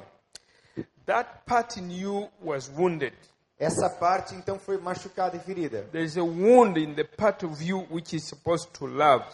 [1.06, 3.14] that part in you was wounded.
[3.60, 5.84] Essa parte então foi machucada e ferida.
[5.92, 9.26] There's a wound in the part of you which is supposed to love.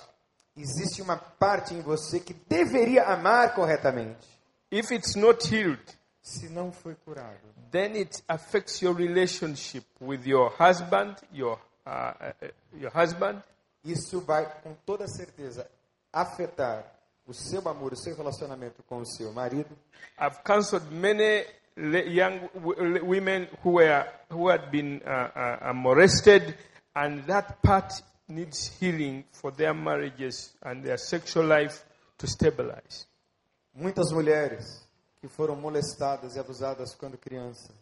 [0.55, 4.27] Existe uma parte em você que deveria amar corretamente.
[4.71, 5.83] If it's not healed,
[6.21, 7.37] Se não foi curado,
[7.69, 13.43] then it affects your relationship with your husband, your uh, uh, your husband,
[13.83, 15.69] isso vai com toda certeza
[16.13, 16.85] afetar
[17.27, 19.77] o seu amor, o seu relacionamento com o seu marido.
[20.17, 21.45] I've counseled many
[21.77, 22.49] young
[23.03, 26.55] women who were who had been uh, uh, molested,
[26.95, 27.93] and that part
[28.27, 31.83] needs healing for their marriages and their sexual life
[32.17, 33.07] to stabilize.
[33.75, 34.87] Muitas mulheres
[35.19, 37.73] que foram molestadas e abusadas quando criança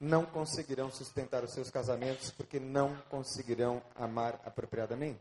[0.00, 5.20] não conseguirão sustentar os seus casamentos porque não conseguirão amar apropriadamente.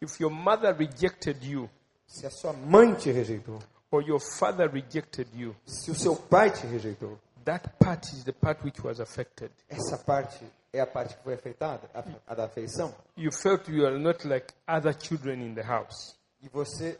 [0.00, 1.68] If your mother rejected you
[2.08, 3.58] Se a sua mãe te rejeitou,
[3.90, 8.32] or your father rejected you, se o seu pai te rejeitou, that part is the
[8.32, 9.50] part which was affected.
[9.68, 12.94] essa parte é a parte que foi afetada, a, a da afeição.
[13.16, 16.14] You felt you are not like other children in the house.
[16.42, 16.98] E você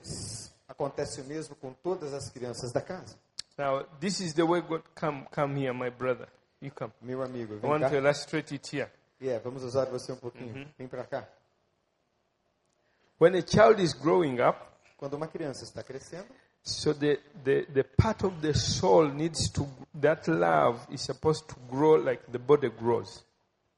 [0.66, 3.16] acontece o mesmo com todas as crianças da casa.
[3.58, 6.28] Now, this is the way God come come here, my brother.
[6.60, 6.92] You come.
[7.02, 7.90] Meu amigo, I vem want cá.
[7.90, 8.90] to illustrate it here.
[9.20, 10.66] Yeah, vamos usar você um pouquinho.
[10.78, 11.28] Vem pra cá.
[13.20, 14.58] When a child is growing up,
[14.96, 16.26] Quando uma criança está crescendo,
[16.68, 19.66] so the, the, the part of the soul needs to,
[20.00, 23.24] that love is supposed to grow like the body grows.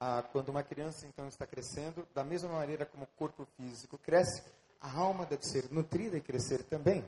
[0.00, 4.42] ah, quando uma criança então está crescendo, da mesma maneira como o corpo físico cresce,
[4.80, 7.04] a alma deve ser nutrida e crescer também.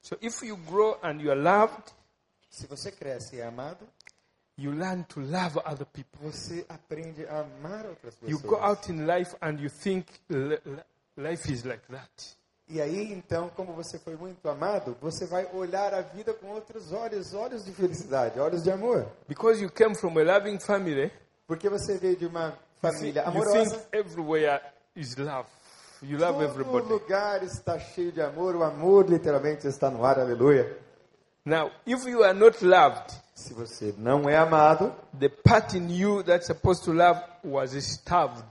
[0.00, 1.92] So if you grow and you are loved,
[2.48, 3.86] Se você cresce e é amado,
[4.56, 6.18] you learn to love other people.
[6.22, 8.42] você aprende a amar outras You pessoas.
[8.42, 10.82] go out in life and you think li- li-
[11.16, 12.36] life is like that.
[12.70, 16.92] E aí, então, como você foi muito amado, você vai olhar a vida com outros
[16.92, 19.06] olhos, olhos de felicidade, olhos de amor.
[19.26, 21.10] Because you came from a loving family,
[21.46, 22.52] Porque você veio de uma
[22.82, 23.86] família you think amorosa.
[23.92, 24.60] everywhere
[24.94, 25.48] is love.
[26.02, 26.88] You love Todo everybody.
[26.92, 30.76] lugar está cheio de amor, o amor literalmente está no ar, aleluia.
[31.46, 36.22] Now, if you are not loved, Se você não é amado, the part in you
[36.22, 38.44] that's supposed to love was starved.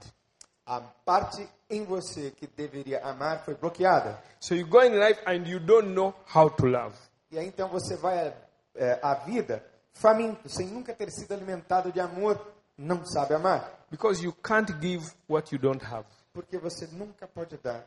[0.68, 4.22] A parte em você que deveria amar foi bloqueada.
[4.40, 6.96] So you go in life and you don't know how to love.
[7.32, 8.34] E aí então você vai
[8.76, 12.40] é, à vida faminto, sem nunca ter sido alimentado de amor,
[12.78, 13.86] não sabe amar.
[13.90, 16.06] Because you can't give what you don't have.
[16.34, 17.84] Porque você nunca pode dar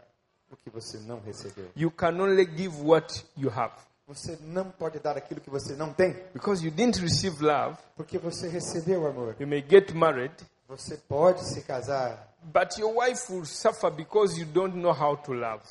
[0.51, 1.71] o que você não recebeu.
[1.77, 3.75] You can only give what you have.
[4.09, 6.15] Você não pode dar aquilo que você não tem.
[6.33, 9.37] Because you didn't receive love, Porque você recebeu amor.
[9.39, 10.35] you may get married,
[10.71, 12.29] Você pode se casar.
[12.43, 15.63] but your wife will suffer because you don't know how to love.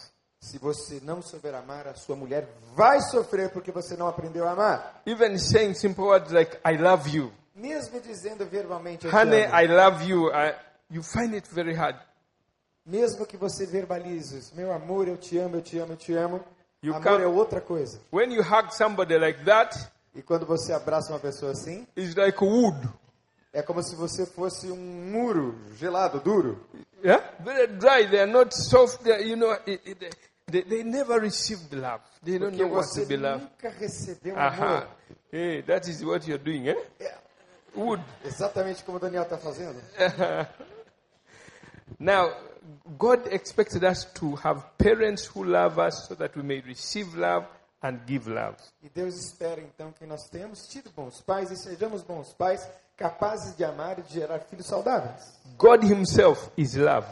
[0.42, 4.52] Se você não souber amar, a sua mulher vai sofrer porque você não aprendeu a
[4.52, 5.02] amar.
[5.06, 7.32] Even saying simple words like, I love you.
[7.56, 9.56] Mesmo dizendo verbalmente, eu Honey, amo.
[9.56, 10.28] I love you.
[10.34, 10.54] I,
[10.92, 11.98] you find it very hard.
[12.86, 16.44] Mesmo que você verbalize, meu amor, eu te amo, eu te amo, eu te amo.
[16.82, 18.00] You amor can't- é outra coisa.
[18.12, 19.78] When you hug somebody like that,
[20.16, 22.90] E quando você abraça uma pessoa assim, it's like wood.
[23.54, 26.66] É como se você fosse um muro gelado, duro.
[27.04, 27.24] Yeah?
[27.40, 28.08] Very dry.
[28.10, 29.04] They are not soft.
[29.04, 30.16] They, you know, it, it,
[30.48, 32.02] they, they never received love.
[32.24, 33.44] They don't Porque know what to be loved.
[33.44, 34.66] nunca recebeu Aha.
[34.66, 34.88] amor.
[35.32, 36.76] Hey, that is what you're doing, eh?
[37.00, 37.14] É
[37.76, 38.04] Wood.
[38.26, 39.80] exatamente como o Daniel está fazendo.
[42.00, 42.32] Now,
[42.98, 47.46] God expected us to have parents who love us so that we may receive love
[47.82, 48.56] and give love.
[48.84, 53.56] E Deus espera então que nós tenhamos tido bons pais e sejamos bons pais, capazes
[53.56, 55.40] de amar e de gerar filhos saudáveis.
[55.58, 57.08] God Himself is love.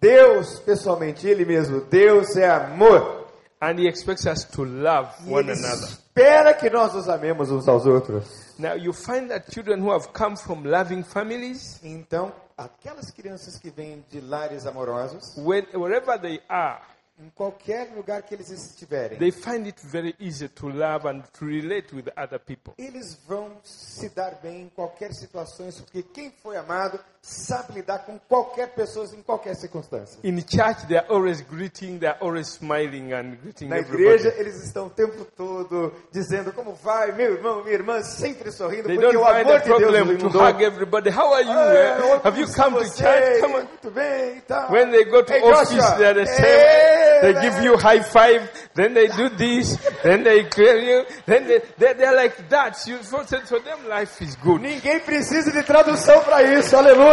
[0.00, 3.26] Deus, pessoalmente, Ele mesmo, Deus é amor.
[3.60, 5.88] And He expects us to love E one Ele another.
[5.88, 8.56] espera que nós nos amemos uns aos outros.
[8.58, 13.70] Now, you find that children who have come from loving families, Então, aquelas crianças que
[13.70, 16.80] vêm de lares amorosos, when, wherever they are,
[17.20, 21.44] em qualquer lugar que eles estiverem, they find it very easy to love and to
[21.44, 22.72] relate with other people.
[22.78, 28.18] eles vão se dar bem em qualquer situação, porque quem foi amado sabe lidar com
[28.28, 30.18] qualquer pessoa em qualquer circunstância.
[30.24, 34.04] In church, they are always greeting, they are always smiling and greeting Na everybody.
[34.04, 38.88] igreja, eles estão o tempo todo dizendo como vai, meu irmão, minha irmã, sempre sorrindo,
[38.88, 40.42] They porque o amor de Deus to inundou.
[40.42, 41.10] hug everybody.
[41.10, 41.52] How are you?
[41.52, 43.40] Ah, Have you come to church?
[43.40, 43.64] Come on.
[43.64, 44.70] Muito bem e tal.
[44.70, 45.96] When they go to Hey, office, Joshua.
[45.98, 46.44] they're the same.
[46.46, 51.46] Hey, They give you high five, then they do this, then they clear you, then
[51.48, 52.78] they, they, they're like that.
[52.86, 54.62] You, for, for them, life is good.
[54.62, 57.07] Ninguém precisa de tradução para isso, aleluia.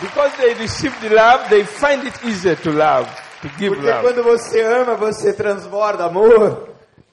[0.00, 3.08] Because they received love, they find it easier to love,
[3.40, 4.02] to give Porque love.
[4.02, 6.68] quando você ama, você transborda amor.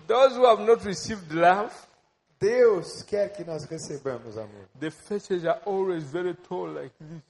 [0.08, 1.72] Those who have not received love,
[2.40, 4.68] Deus quer que nós recebamos amor.
[4.80, 7.22] the faces are always very tall like this.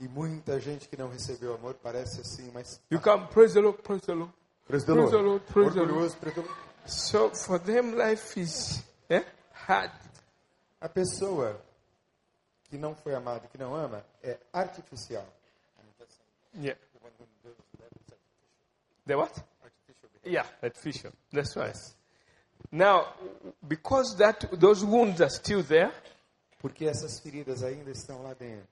[0.00, 3.82] E muita gente que não recebeu amor parece assim, mas You come, praise the Lord,
[3.82, 4.32] praise the Lord.
[4.66, 5.42] Praise the Praise the Lord.
[5.46, 5.92] Praise the Lord.
[5.92, 6.56] Orgulhoso, praise the Lord.
[6.86, 9.22] So for them, life is eh,
[9.66, 9.90] hard.
[10.80, 11.56] A pessoa
[12.72, 15.26] que não foi amada, que não ama, é artificial.
[16.58, 16.80] Yeah.
[19.06, 19.30] The what?
[20.24, 21.12] Yeah, artificial.
[21.30, 21.76] That's right.
[22.70, 23.12] Now,
[23.68, 25.92] because that those wounds are still there,
[26.60, 28.66] Porque essas feridas ainda estão lá dentro.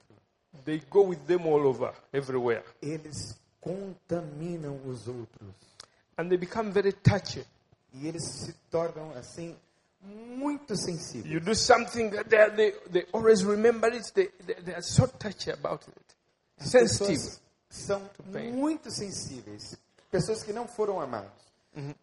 [0.65, 5.55] they go with them all over, everywhere, Eles contaminam os outros.
[6.17, 7.45] and they become very touchy.
[7.93, 9.55] E eles se tornam, assim,
[10.01, 11.33] muito sensíveis.
[11.33, 14.13] You do something that they, they, they always remember it.
[14.15, 16.17] They, they, they are so touchy about it,
[16.59, 17.39] sensitive.
[17.69, 18.03] são
[18.53, 19.77] muito sensíveis.
[20.11, 21.31] Pessoas que não foram amadas.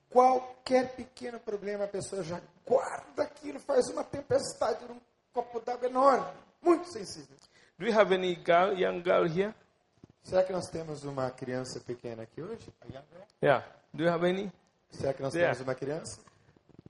[0.10, 5.00] Qualquer pequeno problema, a pessoa já guarda aquilo, faz uma tempestade num
[5.34, 6.32] copo d'água enorme.
[6.62, 7.36] Muito sensível.
[7.78, 9.54] Do you have any girl, young girl here?
[10.24, 12.74] Será que nós temos uma criança pequena aqui hoje?
[13.42, 13.66] Yeah.
[13.94, 14.52] Do you have any?
[14.90, 16.20] Será que nós temos uma criança?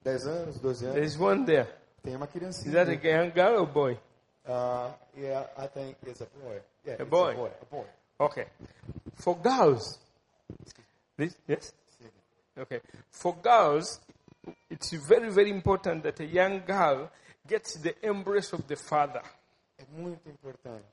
[0.07, 0.95] 10 anos, 12 anos?
[0.95, 1.67] There's one there.
[2.01, 2.71] Tem uma Is criancinha.
[2.73, 3.97] that a young girl or boy?
[4.47, 6.61] Uh, yeah, I think it's a boy.
[6.85, 7.31] Yeah, A boy.
[7.31, 7.51] A boy.
[7.61, 7.85] A boy.
[8.19, 8.45] Okay.
[9.15, 9.99] For girls,
[11.17, 11.73] this, yes?
[12.57, 12.79] Okay.
[13.11, 13.99] For girls,
[14.69, 17.11] it's very, very important that a young girl
[17.45, 19.21] gets the embrace of the father.
[19.77, 20.85] É muito importante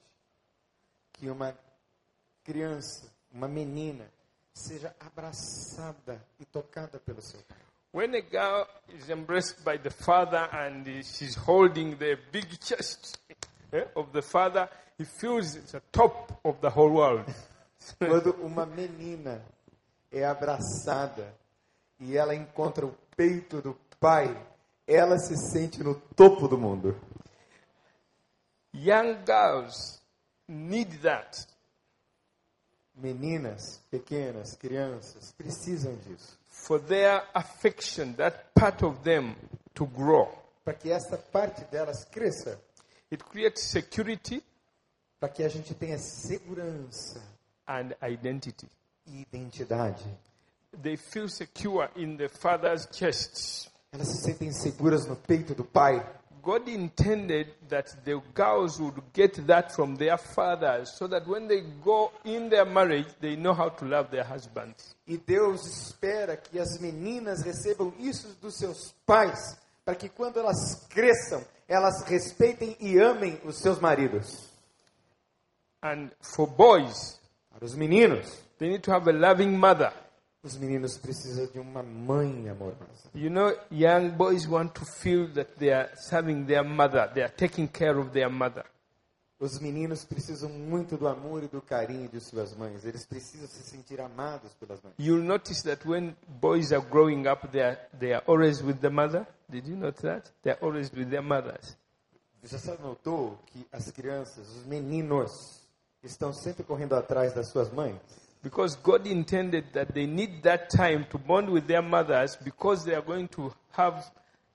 [1.12, 1.54] que uma
[2.44, 4.04] criança, uma menina,
[4.52, 7.58] seja abraçada e tocada pelo seu pai.
[7.94, 8.66] When a girl
[8.98, 13.20] is embraced by the father and she's holding the big chest
[13.72, 17.24] eh, of the father, he feels it's the top of the whole world.
[18.00, 19.40] Quando uma menina
[20.10, 21.32] é abraçada
[22.00, 24.44] e ela encontra o peito do pai,
[24.88, 27.00] ela se sente no topo do mundo.
[28.74, 30.00] Young girls
[30.48, 31.46] need that.
[32.96, 36.36] Meninas, pequenas, crianças precisam disso.
[36.56, 39.34] For their affection, that part of them,
[39.74, 40.28] to grow.
[40.64, 42.58] Para que essa parte delas cresça,
[43.12, 44.42] It creates security
[45.20, 47.20] para que a gente tenha segurança
[47.66, 48.66] and identity.
[49.06, 50.02] e identidade.
[50.82, 53.68] They feel secure in the father's chest.
[53.92, 56.00] Elas se sentem seguras no peito do pai.
[56.44, 61.62] God intended that the girls would get that from their fathers so that when they
[61.82, 64.94] go in their marriage, they know how to love their husbands.
[65.06, 70.86] E Deus espera que as meninas recebam isso dos seus pais, para que quando elas
[70.88, 74.52] cresçam, elas respeitem e amem os seus maridos.
[75.82, 77.18] And for boys,
[77.54, 78.26] Para os meninos,
[78.58, 79.92] they need to have a loving mother.
[80.44, 83.08] Os meninos precisam de uma mãe amorosa.
[83.14, 87.32] You know, young boys want to feel that they are serving their mother, they are
[87.34, 88.66] taking care of their mother.
[89.40, 92.84] Os meninos precisam muito do amor e do carinho de suas mães.
[92.84, 94.94] Eles precisam se sentir amados pelas mães.
[94.98, 98.90] You'll notice that when boys are growing up, they are, they are always with the
[98.90, 99.26] mother.
[99.48, 100.30] Did you notice that?
[100.42, 101.76] They are always with their mothers.
[102.42, 105.32] Você já notou que as crianças, os meninos,
[106.02, 108.23] estão sempre correndo atrás das suas mães?
[108.44, 112.94] Because God intended that they need that time to bond with their mothers because they
[112.94, 114.04] are going to have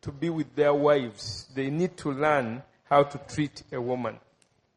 [0.02, 1.50] to be with their wives.
[1.54, 4.18] They need to learn how to treat a woman.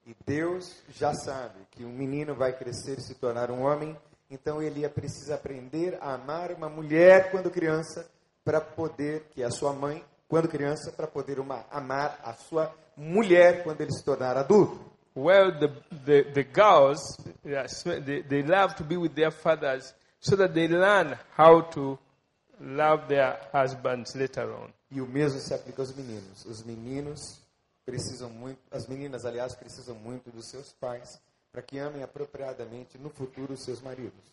[0.05, 3.97] E Deus já sabe que um menino vai crescer e se tornar um homem,
[4.33, 8.09] Então ele ia precisar aprender a amar uma mulher quando criança
[8.43, 12.75] para poder, que é a sua mãe, quando criança, para poder uma, amar a sua
[12.97, 14.81] mulher quando ele se tornar adulto.
[15.15, 15.71] Well, the,
[16.07, 17.01] the, the girls,
[17.45, 21.99] they, they love to be with their fathers so that they learn how to
[22.61, 24.73] love their husbands later on.
[24.91, 26.45] E o mesmo se aplica aos meninos.
[26.47, 27.41] Os meninos
[27.85, 33.11] precisam muito, as meninas, aliás, precisam muito dos seus pais para que amem apropriadamente no
[33.11, 34.33] futuro os seus maridos.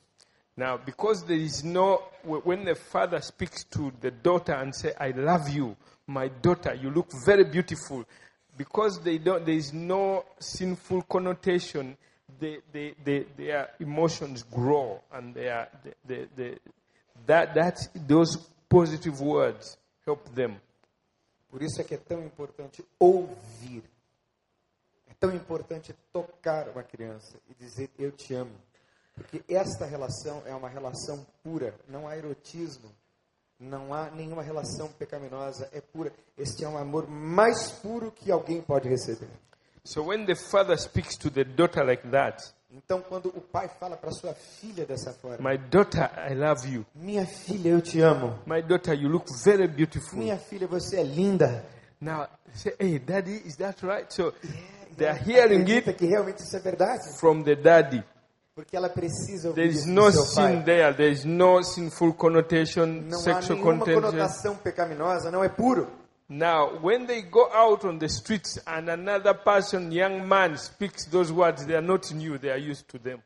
[0.56, 5.12] Now, because there is no, when the father speaks to the daughter and say, I
[5.12, 5.76] love you,
[6.06, 8.06] my daughter, you look very beautiful,
[8.60, 11.96] because they don't, there is no sinful connotation,
[12.42, 15.70] they, they, they, their emotions grow and they are,
[16.06, 16.58] they, they,
[17.26, 18.36] that, that, those
[18.68, 20.60] positive words help them.
[21.50, 23.84] Por isso é que é tão importante ouvir.
[25.10, 28.56] É tão importante tocar uma criança e dizer eu te amo.
[29.16, 32.92] Porque esta relação é uma relação pura, não há erotismo,
[33.60, 36.12] não há nenhuma relação pecaminosa, é pura.
[36.38, 39.28] Este é um amor mais puro que alguém pode receber.
[39.84, 43.98] So when the father speaks to the daughter like that, Então, quando o pai fala
[43.98, 46.86] para sua filha dessa forma, my daughter, I love you.
[46.94, 48.38] minha filha, eu te amo.
[48.46, 50.20] My daughter, you look very beautiful.
[50.20, 51.66] Minha filha, você é linda.
[52.00, 54.06] Now, say, hey, daddy, is that right?
[54.14, 54.32] So
[54.96, 58.04] they are hearing it que realmente isso é verdade, from the daddy.
[58.60, 60.54] Porque ela precisa ouvir There is isso no do seu pai.
[60.58, 60.94] sin there.
[60.94, 64.02] There is no sinful connotation, Não há sexual nenhuma contention.
[64.02, 65.88] conotação pecaminosa, não é puro.
[66.28, 71.32] Now, when they go out on the streets and another person, young man, speaks those
[71.32, 72.38] words, they are not new.
[72.38, 73.24] They are used to them.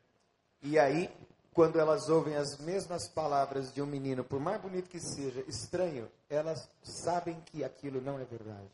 [0.62, 1.10] E aí,
[1.52, 6.08] quando elas ouvem as mesmas palavras de um menino, por mais bonito que seja, estranho,
[6.30, 8.70] elas sabem que aquilo não é verdade.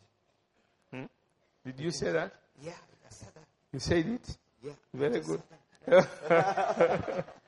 [1.65, 2.33] Did you say that?
[2.63, 3.47] Yeah, I said that.
[3.73, 4.39] You said it?
[4.63, 5.41] Yeah, Very good.
[5.41, 5.60] said that.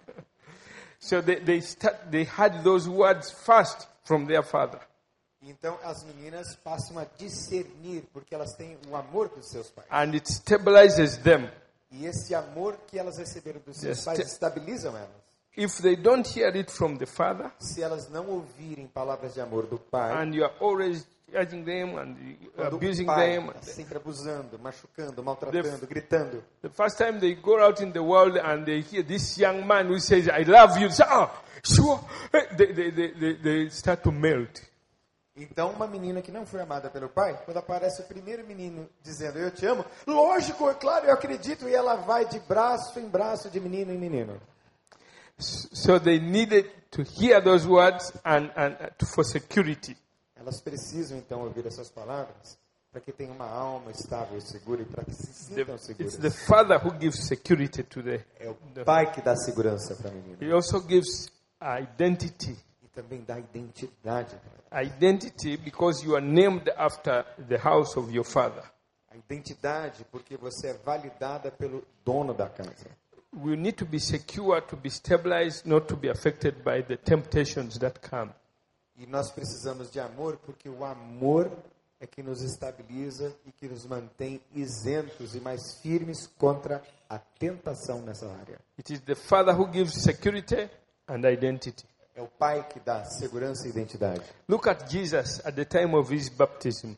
[1.03, 4.79] So they, they, start, they had those words first from their father.
[5.43, 9.89] Então as meninas passam a discernir, porque elas têm o amor dos seus pais.
[9.91, 11.51] And it stabilizes them.
[11.91, 15.22] E esse amor que elas receberam dos seus pais estabilizam elas.
[15.55, 19.67] If they don't hear it from the father, Se elas não ouvirem palavras de amor
[19.67, 22.17] do pai, and you are always judging them and
[22.57, 27.83] abusing pai them, está sempre abusando, machucando, maltratando, gritando, the first time they go out
[27.83, 31.05] in the world and they hear this young man who says, I love you, say,
[31.11, 31.31] oh,
[31.63, 32.01] sure,
[32.57, 34.63] they, they, they, they, they start to melt.
[35.35, 39.39] Então, uma menina que não foi amada pelo pai, quando aparece o primeiro menino dizendo
[39.39, 43.51] eu te amo, lógico, é claro, eu acredito, e ela vai de braço em braço,
[43.51, 44.41] de menino em menino.
[45.43, 49.97] So they needed to hear those words and, and uh, for security.
[50.37, 52.59] Elas precisam então ouvir essas palavras
[52.91, 56.17] para que tenham uma alma estável e segura e para que se sintam it's seguras.
[56.19, 58.25] the father who gives security to the.
[58.39, 61.31] É o pai que dá segurança para a menina He also gives
[61.63, 62.57] identity.
[62.83, 64.35] e também dá identidade.
[64.73, 68.63] Identity because you are named after the house of your father.
[69.11, 72.91] A identidade porque você é validada pelo dono da casa.
[73.35, 77.79] We need to be secure, to be stabilized, not to be affected by the temptations
[77.79, 78.31] that come.
[78.97, 81.51] E nós precisamos de amor porque o amor
[81.99, 88.03] é que nos estabiliza e que nos mantém isentos e mais firmes contra a tentação
[88.03, 88.59] nessa área.
[88.79, 90.69] It is the father who gives security
[91.09, 91.87] and identity.
[92.15, 94.21] É o pai que dá segurança e identidade.
[94.47, 96.95] Look at Jesus at the time of his baptism.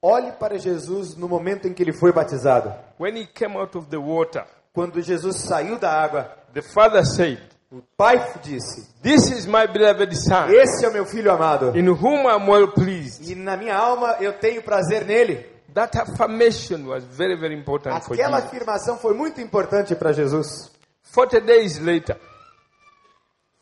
[0.00, 2.72] Olhe para Jesus no momento em que ele foi batizado.
[2.98, 7.40] When he came out of the water, Quando Jesus saiu da água, the father said,
[7.70, 11.76] o pai disse: This is my beloved son, Esse é o meu filho amado.
[11.78, 13.22] in whom I'm well pleased.
[13.30, 15.46] E na minha alma eu tenho prazer nele.
[15.74, 18.52] That affirmation was very, very important for Aquela Jesus.
[18.52, 20.70] afirmação foi muito importante para Jesus.
[21.12, 22.16] 40 days later,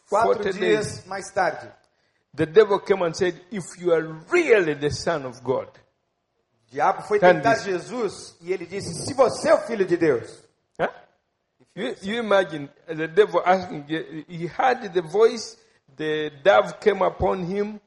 [0.08, 1.70] Quatro 40 dias mais tarde,
[2.34, 7.02] the devil came and said, If you are really the Son of God, o diabo
[7.02, 7.56] foi tentar.
[7.56, 10.41] Jesus e ele disse: Se você é o filho de Deus?
[11.74, 13.84] You, you imagine the devil asking,
[14.28, 15.56] he heard the voice,
[15.96, 17.80] the dove came upon him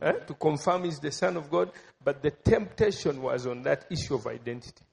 [0.00, 1.70] eh, to confirm he's the Son of God,
[2.02, 4.84] but the temptation was on that issue of identity.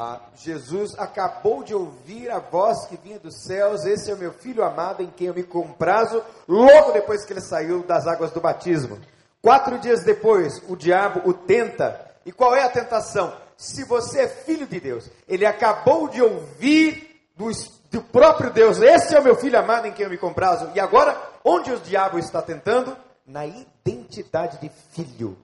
[0.00, 4.32] ah, Jesus acabou de ouvir a voz que vinha dos céus: Esse é o meu
[4.32, 8.40] filho amado em quem eu me comprazo, logo depois que ele saiu das águas do
[8.40, 8.98] batismo.
[9.42, 12.08] Quatro dias depois, o diabo o tenta.
[12.24, 13.34] E qual é a tentação?
[13.56, 17.09] Se você é filho de Deus, ele acabou de ouvir
[17.40, 17.50] do,
[17.90, 20.70] do próprio Deus: Esse é o meu filho amado em quem eu me comprazo.
[20.74, 22.96] E agora, onde o diabo está tentando?
[23.26, 25.38] Na identidade de filho.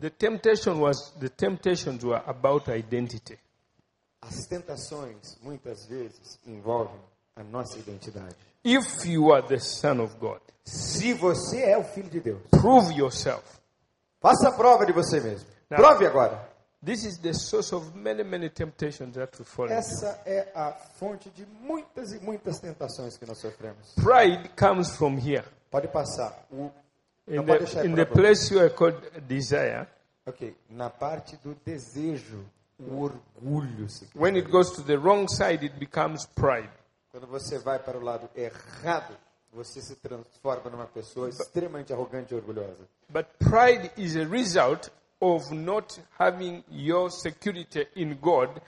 [0.00, 3.38] The temptation was the temptations were about identity.
[4.22, 7.00] As tentações, muitas vezes, envolvem
[7.36, 8.34] a nossa identidade.
[8.64, 12.94] If you are the Son of God, Se você é o filho de Deus, prove
[12.94, 13.42] yourself.
[14.20, 15.46] faça a prova de você mesmo.
[15.68, 15.76] Não.
[15.76, 16.51] Prove agora.
[16.84, 19.74] This is the source of many, many temptations that we fall into.
[19.78, 23.94] Essa é a fonte de muitas e muitas tentações que nós sofremos.
[23.94, 25.44] Pride comes from here.
[25.70, 26.44] Pode passar.
[26.50, 26.70] O,
[27.28, 29.86] In não pode the, deixar in the place you are called desire,
[30.26, 32.44] Ok, na parte do desejo,
[32.80, 33.86] o orgulho.
[34.16, 36.68] when it goes to the wrong side, it becomes pride.
[37.12, 39.16] Quando você vai para o lado errado,
[39.52, 42.88] você se transforma numa pessoa extremamente arrogante e orgulhosa.
[43.08, 44.90] But pride is a result
[45.22, 48.60] of not having your security in God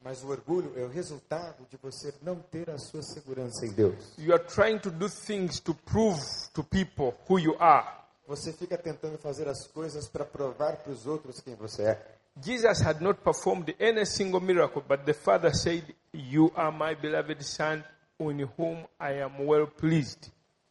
[0.00, 4.16] Mas o orgulho é o resultado de você não ter a sua segurança em Deus.
[4.16, 6.20] You are trying to do things to prove
[6.54, 7.86] to people who you are.
[8.26, 12.18] Você fica tentando fazer as coisas para provar para os outros quem você é.
[12.40, 17.42] Jesus had not performed any single miracle, but the Father said, You are my beloved
[17.42, 17.82] Son,
[18.20, 20.30] in whom I am well pleased.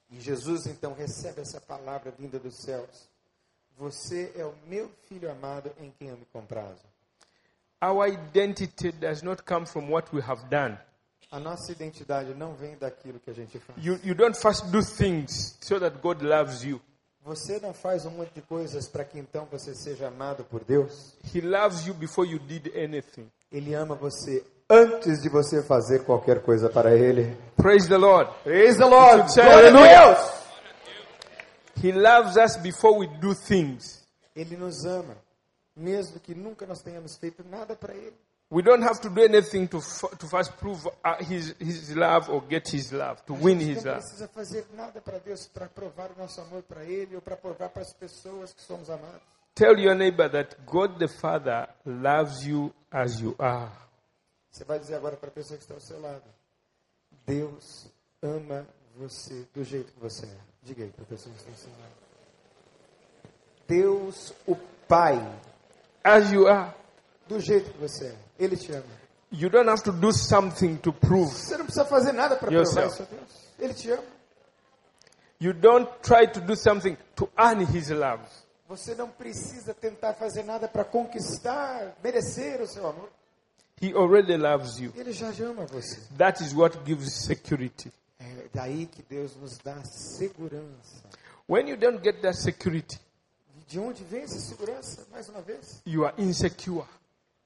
[0.10, 3.10] E Jesus então recebe essa palavra vinda dos céus.
[3.78, 6.84] Você é o meu filho amado em quem eu me comprazo.
[7.80, 10.78] Our identity does not come from what we have done.
[11.30, 13.78] A nossa identidade não vem daquilo que a gente faz.
[13.86, 16.82] You, you don't first do things so that God loves you.
[17.24, 21.14] Você não faz um monte de coisas para que então você seja amado por Deus.
[21.36, 23.30] He loves you before you did anything.
[23.52, 27.38] Ele ama você antes de você fazer qualquer coisa para Ele.
[27.56, 28.32] Praise the Lord.
[28.44, 29.32] Praise the Lord!
[29.34, 30.14] Glória a.
[30.14, 30.37] Deus!
[31.82, 34.06] He loves us before we do things.
[34.36, 35.18] Ele nos ama,
[35.76, 38.16] mesmo que nunca nós tenhamos feito nada para Ele.
[38.50, 42.42] We don't have to do anything to, to first prove uh, his, his love or
[42.50, 44.04] get his love, to win his não love.
[44.04, 47.70] precisa fazer nada para Deus para provar o nosso amor para Ele ou para provar
[47.70, 49.22] para as pessoas que somos amados.
[49.54, 53.72] Tell your neighbor that God the Father loves you as you are.
[54.50, 56.24] Você vai dizer agora para a pessoa que está ao seu lado:
[57.26, 57.88] Deus
[58.22, 58.66] ama
[58.98, 60.38] você do jeito que você é.
[60.64, 61.92] Diga aí seu lado.
[63.68, 64.56] Deus, o
[64.88, 65.16] Pai,
[66.04, 66.74] As you are.
[67.28, 68.16] do jeito que você é.
[68.40, 68.98] Ele te ama.
[69.32, 71.32] You don't have to do something to prove.
[71.32, 73.28] Você não precisa fazer nada para provar isso a Deus.
[73.60, 74.04] Ele te ama.
[75.40, 78.24] You don't try to do something to earn his love.
[78.68, 83.10] Você não precisa tentar fazer nada para conquistar, merecer o seu amor.
[83.82, 84.92] He already loves you.
[84.96, 86.00] Ele já ama você.
[86.18, 87.92] That is what gives security.
[88.54, 91.04] É daí que Deus nos dá segurança.
[91.50, 93.00] When you don't get that security,
[93.68, 95.06] De onde vem essa segurança?
[95.12, 95.82] Mais uma vez.
[95.86, 96.86] you are insecure.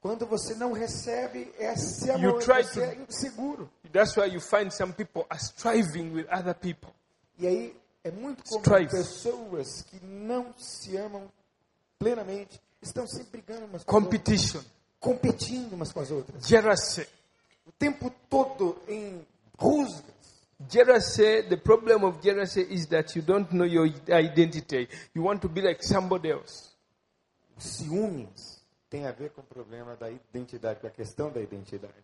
[0.00, 3.70] Quando você não recebe esse You amor, try você to- é inseguro.
[3.92, 6.90] That's why you find some people are striving with other people.
[7.38, 8.90] E aí é muito comum Strife.
[8.96, 11.28] pessoas que não se amam
[11.98, 14.60] plenamente estão sempre brigando umas com as outras, Competition,
[15.00, 16.46] competindo umas com as outras.
[16.46, 17.06] jealousy.
[17.66, 19.24] O tempo todo em
[19.58, 20.02] rusgas.
[20.68, 24.88] Jealousy, the problem of jealousy is that you don't know your identity.
[25.14, 26.70] You want to be like somebody else.
[27.58, 31.94] Ciúmes tem a ver com o problema da identidade, com a questão da identidade.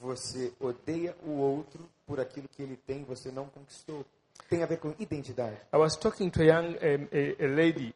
[0.00, 4.04] Você odeia o outro por aquilo que ele tem, você não conquistou.
[4.48, 5.56] Tem a ver com identidade.
[5.72, 7.94] I was talking to a young um, a, a lady,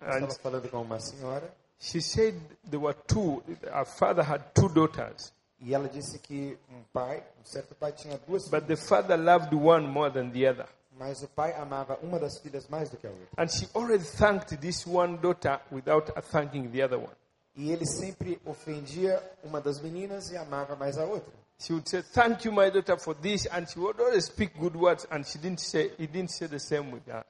[0.00, 2.34] Estava falando com uma senhora she said
[2.68, 3.42] there were two.
[3.72, 8.18] Her father had two daughters, e ela disse que um pai, um certo pai tinha
[8.26, 10.66] duas but the filhas, father loved one more than the other.
[10.98, 13.28] mas o pai amava uma das filhas mais do que a outra.
[13.36, 17.14] And she already thanked this one daughter without thanking the other one.
[17.56, 21.32] E ele sempre ofendia uma das meninas e amava mais a outra.
[21.60, 24.76] She would say, "Thank you, my daughter, for this," and she would always speak good
[24.76, 27.24] words, and she didn't say he didn't say the same with her.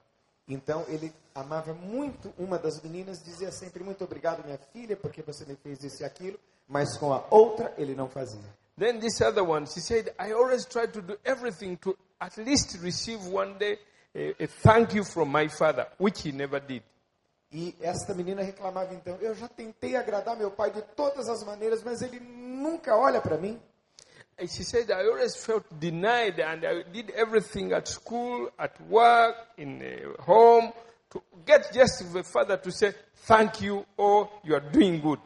[0.46, 5.44] Então ele amava muito uma das meninas, dizia sempre muito obrigado minha filha porque você
[5.46, 6.38] me fez isso e aquilo,
[6.68, 8.40] mas com a outra ele não fazia.
[8.76, 12.78] Then this other one, she said, I always try to do everything to at least
[12.80, 13.78] receive one day
[14.14, 16.82] a, a thank you from my father, which he never did.
[17.50, 21.82] E esta menina reclamava então, eu já tentei agradar meu pai de todas as maneiras,
[21.82, 23.58] mas ele nunca olha para mim.
[24.38, 29.34] And she said, I always felt denied and I did everything at school, at work,
[29.56, 30.72] in uh, home
[31.10, 32.94] to get just the father to say
[33.26, 35.18] thank you or you are doing good.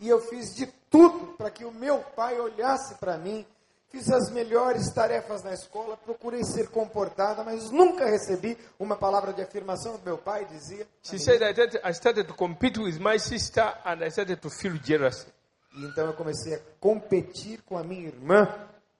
[0.00, 3.44] E eu fiz de tudo para que o meu pai olhasse para mim.
[3.90, 9.40] Fiz as melhores tarefas na escola, procurei ser comportada, mas nunca recebi uma palavra de
[9.40, 10.86] afirmação do meu pai, dizia.
[11.02, 14.50] She said, I, started- I started to compete with my sister and I started to
[14.50, 15.26] feel jealousy.
[15.74, 18.46] E então eu comecei a competir com a minha irmã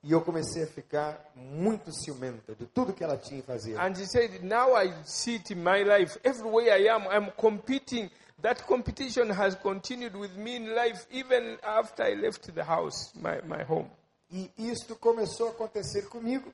[0.02, 3.78] e eu comecei a ficar muito ciumenta de tudo que ela tinha e fazia.
[3.82, 6.18] And she said, Now I see it in my life.
[6.24, 8.10] Everywhere I am, I'm competing.
[8.40, 13.40] That competition has continued with me in life even after I left the house, my,
[13.42, 13.90] my home.
[14.30, 16.52] E isto começou a acontecer comigo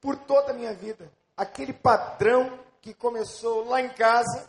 [0.00, 1.10] por toda a minha vida.
[1.36, 4.48] Aquele padrão que começou lá em casa,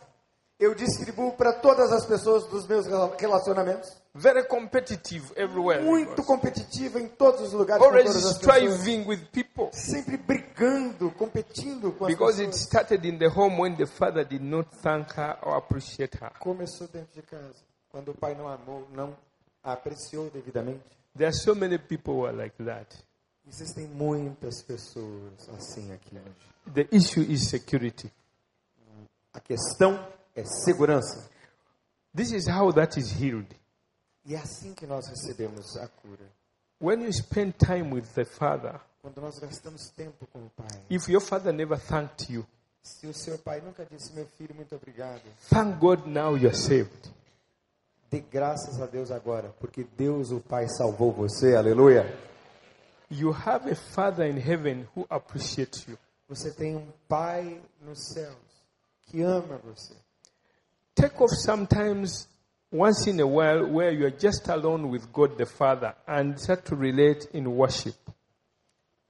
[0.60, 2.86] eu distribuo para todas as pessoas dos meus
[3.18, 3.90] relacionamentos.
[4.18, 5.82] Very competitive everywhere.
[5.82, 8.36] Muito competitiva em todos os lugares Always as pessoas.
[8.36, 9.68] striving with people.
[9.72, 12.66] Sempre brigando, competindo com as Because it pessoas.
[12.66, 16.30] started in the home when the father did not thank her or appreciate her.
[16.38, 17.54] Começou dentro de casa,
[17.90, 19.14] quando o pai não amou, não
[19.62, 20.80] a apreciou devidamente.
[21.14, 22.86] There are so many people who are like that.
[23.46, 26.74] Existem muitas pessoas assim aqui hoje.
[26.74, 28.10] The issue is security.
[29.32, 30.02] A questão
[30.34, 31.28] é segurança.
[32.14, 33.46] This is how that is healed.
[34.26, 36.26] E é assim que nós recebemos a cura.
[36.80, 40.66] When you spend time with the father, Quando nós gastamos tempo com o pai.
[40.90, 42.44] if your father never thanked you,
[42.82, 45.22] Se o seu pai nunca disse, meu filho, muito obrigado.
[45.48, 47.12] thank God now you're saved.
[48.10, 51.56] Dê graças a Deus agora, porque Deus, o Pai, salvou você.
[51.56, 52.04] Aleluia.
[53.10, 55.98] You have a father in heaven who appreciates you.
[56.28, 58.36] Você tem um pai nos céus
[59.06, 59.94] que ama você.
[60.94, 62.28] Take off sometimes,
[62.72, 66.64] once in a while, where you are just alone with God the Father and start
[66.66, 67.96] to relate in worship.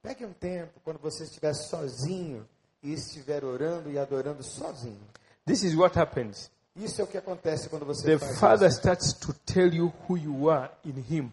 [0.02, 2.46] Pegue um tempo quando você estiver sozinho
[2.82, 5.00] e estiver orando e adorando sozinho.
[5.44, 6.50] This is what happens.
[6.76, 8.78] Isso é o que acontece quando você The faz Father isso.
[8.78, 11.32] starts to tell you who you are in Him.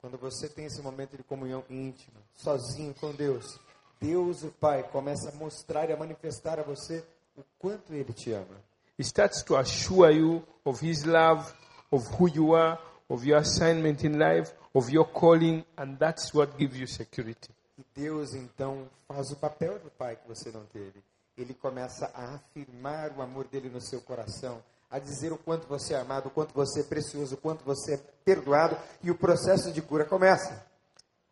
[0.00, 3.58] Quando você tem esse momento de comunhão íntima, sozinho com Deus,
[4.00, 7.04] Deus, o Pai, começa a mostrar e a manifestar a você
[7.36, 8.62] o quanto Ele te ama.
[8.98, 11.54] He starts to assure you of His love,
[11.92, 12.78] of who you are,
[13.08, 17.50] of your assignment in life, of your calling, and that's what gives you security.
[17.78, 21.00] E Deus então faz o papel do pai que você não teve.
[21.36, 25.94] Ele começa a afirmar o amor dele no seu coração, a dizer o quanto você
[25.94, 29.70] é amado, o quanto você é precioso, o quanto você é perdoado, e o processo
[29.72, 30.66] de cura começa.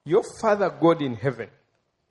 [0.06, 1.50] Your Father God in heaven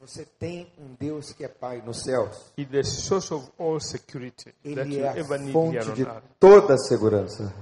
[0.06, 2.54] Você tem um Deus que é Pai nos céus.
[2.58, 5.90] is the source of all security that Ele you é ever a need fonte here
[5.90, 6.24] on de earth.
[6.40, 7.54] toda a segurança.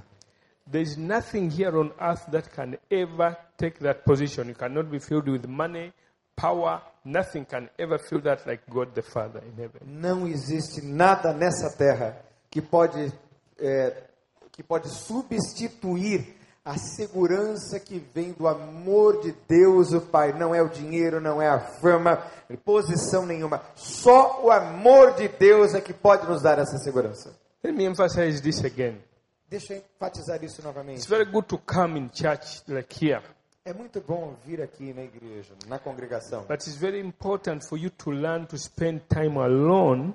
[0.70, 4.48] There's nothing here on earth that can ever take that position.
[4.50, 5.94] You cannot be filled with money,
[6.36, 6.82] power.
[7.06, 9.82] Nothing can ever fill that like God the Father in heaven.
[9.86, 12.18] Não existe nada nessa terra
[12.50, 13.12] que pode,
[13.60, 14.04] é,
[14.52, 16.36] que pode substituir
[16.66, 20.32] a segurança que vem do amor de Deus, o Pai.
[20.34, 22.24] Não é o dinheiro, não é a fama,
[22.64, 23.62] posição nenhuma.
[23.76, 27.36] Só o amor de Deus é que pode nos dar essa segurança.
[27.64, 29.02] Let me emphasize this again.
[29.50, 31.08] Deixa eu enfatizar isso It's novamente.
[31.08, 33.22] very good to come in church like here,
[33.66, 36.42] É muito bom vir aqui na igreja, na congregação.
[36.48, 40.14] but it's very important for you to learn to spend time alone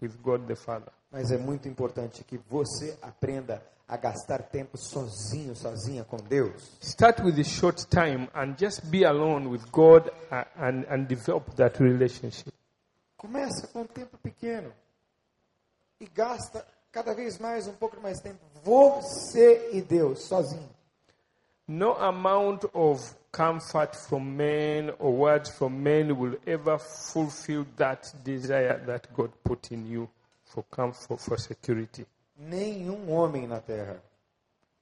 [0.00, 0.88] with God the Father.
[1.12, 6.78] Mas é muito importante que você aprenda a gastar tempo sozinho, sozinha com Deus.
[6.80, 10.10] Start with a short time and just be alone with God
[10.56, 12.52] and, and develop that relationship.
[13.16, 14.72] Começa com um tempo pequeno
[16.00, 20.68] e gasta cada vez mais um pouco mais tempo você e Deus sozinho.
[21.66, 28.78] No amount of comfort from men or words from men will ever fulfill that desire
[28.86, 30.08] that God put in you
[30.44, 32.06] for comfort, for security.
[32.38, 34.00] Nenhum homem na terra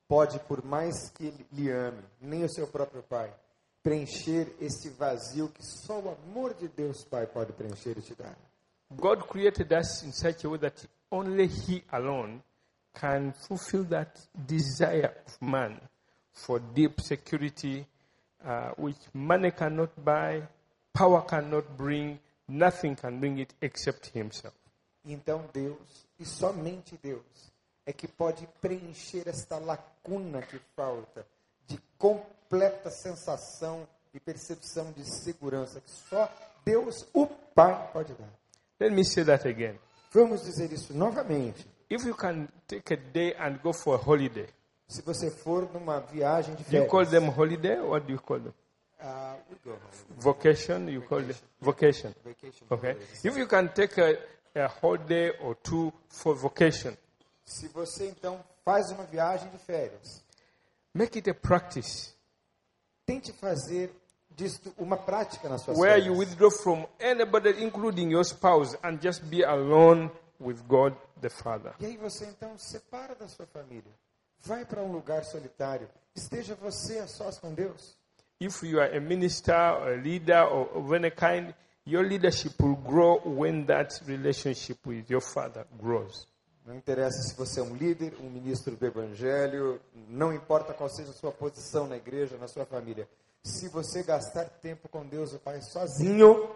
[0.06, 3.32] pode, por mais que lhe ame, nem o seu próprio pai,
[3.82, 8.36] preencher esse vazio que só o amor de Deus Pai pode preencher e te dar.
[8.90, 12.42] God created us in such a way that only He alone
[12.92, 15.80] can fulfill that desire of man
[16.32, 17.86] for deep security,
[18.44, 20.42] uh, which money cannot buy,
[20.92, 24.54] power cannot bring, nothing can bring it except Himself.
[25.06, 25.78] Então Deus,
[26.18, 27.22] e somente Deus,
[27.86, 31.24] é que pode preencher esta lacuna que falta
[31.66, 36.28] de completa sensação e percepção de segurança que só
[36.64, 38.28] Deus, o Pai, pode dar.
[38.80, 39.78] Let me say that again.
[40.12, 41.64] Vamos dizer isso novamente.
[41.88, 44.48] If you can take a day and go for a holiday,
[44.88, 48.20] Se você for numa viagem de do you call férias, them holiday or do you
[48.20, 48.52] call them
[49.00, 49.80] ah, we go home.
[50.18, 50.88] vocation?
[50.88, 52.12] You call it vocation.
[52.24, 52.96] Vacation Okay.
[53.24, 54.18] If you can take a,
[54.56, 56.94] a holiday or two for vocation,
[57.44, 60.22] Se você então faz uma viagem de férias,
[60.94, 62.12] make it a practice
[63.04, 63.92] tente fazer
[64.30, 66.18] disto uma prática nas suas where you férias.
[66.18, 71.72] withdraw from anybody, including your spouse, and just be alone with God the Father.
[71.80, 73.92] E aí você então separa da sua família.
[74.40, 75.88] Vai para um lugar solitário.
[76.14, 77.96] Esteja você a sós com Deus.
[78.40, 81.54] If you are a minister or a leader or of any kind,
[81.86, 86.26] your leadership will grow when that relationship with your Father grows.
[86.66, 91.10] Não interessa se você é um líder, um ministro do evangelho, não importa qual seja
[91.10, 93.08] a sua posição na igreja, na sua família.
[93.44, 96.50] Se você gastar tempo com Deus, o Pai, sozinho,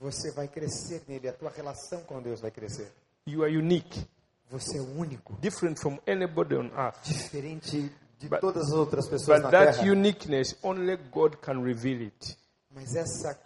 [0.00, 1.28] você vai crescer nele.
[1.28, 2.90] A tua relação com Deus vai crescer.
[3.26, 4.06] You are unique,
[4.50, 7.02] Você é único, different from anybody on earth.
[7.02, 9.90] diferente de But- todas as outras pessoas But na that Terra.
[9.92, 12.36] uniqueness, only God can reveal it.
[12.70, 13.38] Mas essa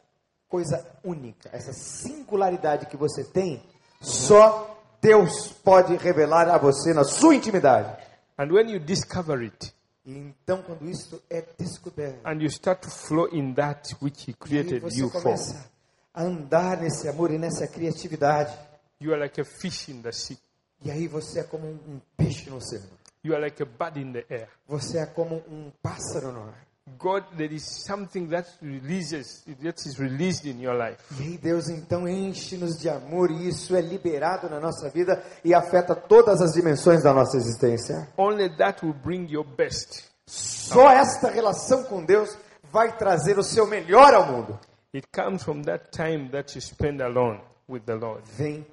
[0.49, 3.62] coisa única, essa singularidade que você tem,
[4.01, 7.96] só Deus pode revelar a você na sua intimidade.
[8.38, 9.72] And when you discover it,
[10.07, 14.30] E então, quando isso é descoberto, and you start to flow in that which He
[14.30, 15.70] e created você you for, começa
[16.14, 18.57] a andar nesse amor e nessa criatividade.
[19.01, 20.38] you are like a fish in the sea.
[20.82, 22.86] E aí você é como um, um peixe no oceano.
[23.22, 24.49] You are like a bird in the air.
[24.66, 26.66] Você é como um pássaro no ar.
[26.99, 30.99] God, there is something that releases, that is released in your life.
[31.18, 35.55] E aí Deus então enche-nos de amor e isso é liberado na nossa vida e
[35.55, 38.09] afeta todas as dimensões da nossa existência.
[38.16, 40.05] Only that will bring your best.
[40.26, 42.36] Só esta relação com Deus
[42.70, 44.59] vai trazer o seu melhor ao mundo.
[44.95, 48.22] It comes from that time that you spend alone with the Lord.
[48.36, 48.66] Vem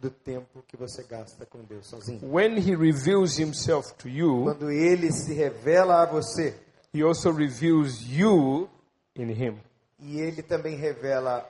[0.00, 2.20] do tempo que você gasta com Deus sozinho.
[2.24, 6.56] When He reveals Himself to you, Quando ele se revela a você
[6.92, 8.68] He also reveals you
[9.16, 9.60] in Him.
[9.98, 11.46] e ele também revela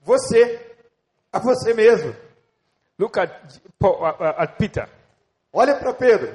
[0.00, 0.74] você
[1.32, 2.14] a você mesmo.
[2.98, 3.30] Look at,
[3.82, 4.88] uh, uh, at Peter.
[5.52, 6.34] Olha para Pedro.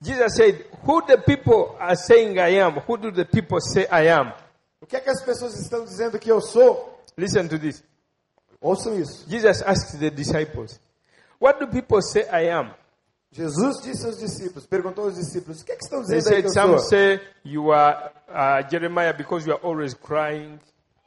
[0.00, 2.74] Jesus said, Who the people are saying I am?
[2.86, 4.32] Who do the people say I am?
[4.80, 7.02] O que é que as pessoas estão dizendo que eu sou?
[7.16, 7.82] Listen to this.
[8.60, 9.28] Ouçam isso.
[9.28, 10.78] Jesus asked the disciples,
[11.40, 12.74] What do people say I am?
[13.32, 16.42] Jesus disse aos discípulos, perguntou aos discípulos, o que é que estão They dizendo aí
[16.42, 16.88] que said, eu Some sou?
[16.88, 20.58] say you are uh, Jeremiah because you are always crying.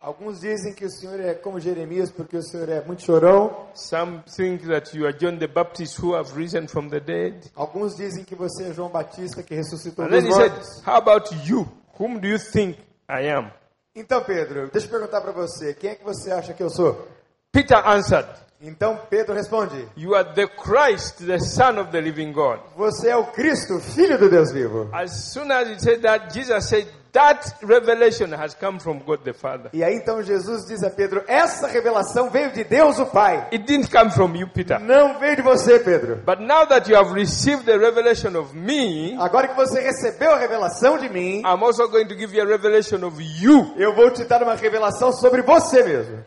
[0.02, 3.68] Alguns dizem que o Senhor é como Jeremias porque o Senhor é muito chorão.
[3.74, 7.52] Some think that you are John the Baptist who have risen from the dead.
[7.56, 10.88] Alguns dizem que você é João Batista que ressuscitou And dos then he said, mortos.
[10.88, 11.68] How about you?
[12.00, 12.78] Whom do you think
[13.10, 13.52] I am?
[13.94, 17.06] Então, Pedro, deixa eu perguntar para você, quem é que você acha que eu sou?
[17.52, 18.30] Peter answered,
[18.62, 22.60] Então Pedro responde: You are the Christ, the Son of the living God.
[22.76, 24.90] Você é o Cristo, filho do Deus vivo.
[24.92, 29.34] As soon as he said that, Jesus said, That revelation has come from God the
[29.34, 29.72] Father.
[29.74, 33.48] E aí então Jesus diz a Pedro: Essa revelação veio de Deus o Pai.
[33.52, 34.78] It didn't come from you, Peter.
[34.80, 36.18] Não veio de você, Pedro.
[36.18, 40.38] But now that you have received the revelation of me, Agora que você recebeu a
[40.38, 43.74] revelação de mim, I'm also going to give you a revelation of you.
[43.78, 46.24] eu vou te dar uma revelação sobre você mesmo.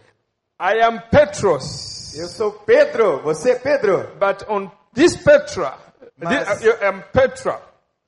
[0.58, 1.91] I am Petros.
[2.14, 4.10] Eu sou Pedro, você é Pedro.
[4.18, 5.74] But on this Petra,
[6.16, 7.60] Mas- this, I am Petra.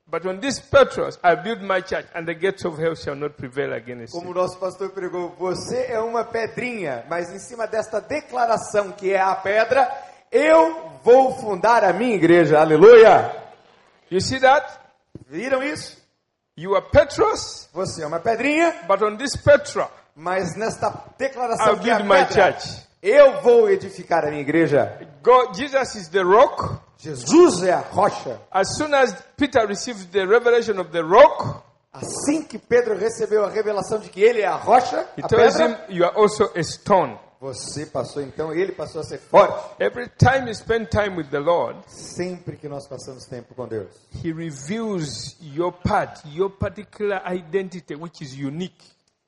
[0.07, 3.35] But on this Petros, I build my church, and the gates of hell shall not
[3.37, 8.01] prevail against Como o nosso pastor pregou, você é uma pedrinha, mas em cima desta
[8.01, 9.91] declaração que é a pedra,
[10.31, 12.61] eu vou fundar a minha igreja.
[12.61, 13.35] Aleluia!
[14.11, 14.79] You see that?
[15.27, 15.97] Viram isso?
[16.57, 21.79] You are Petros, Você é uma pedrinha, but on this Petra, mas nesta declaração I'll
[21.81, 22.87] que é a build my pedra, church.
[23.07, 24.99] Eu vou edificar a minha igreja.
[25.23, 26.79] God, Jesus is the rock.
[26.99, 28.41] Jesus é a rocha.
[28.51, 33.49] As soon as Peter receives the revelation of the rock, Assim que Pedro recebeu a
[33.51, 36.51] revelação de que ele é a rocha, he a tells pedra, him, You are also
[36.57, 37.17] a stone.
[37.41, 39.55] você passou então, ele passou a ser forte.
[39.79, 43.91] Every time you spend time with the Lord, Sempre que nós passamos tempo com Deus,
[44.25, 48.83] He reveals your part, your particular identity, which is unique.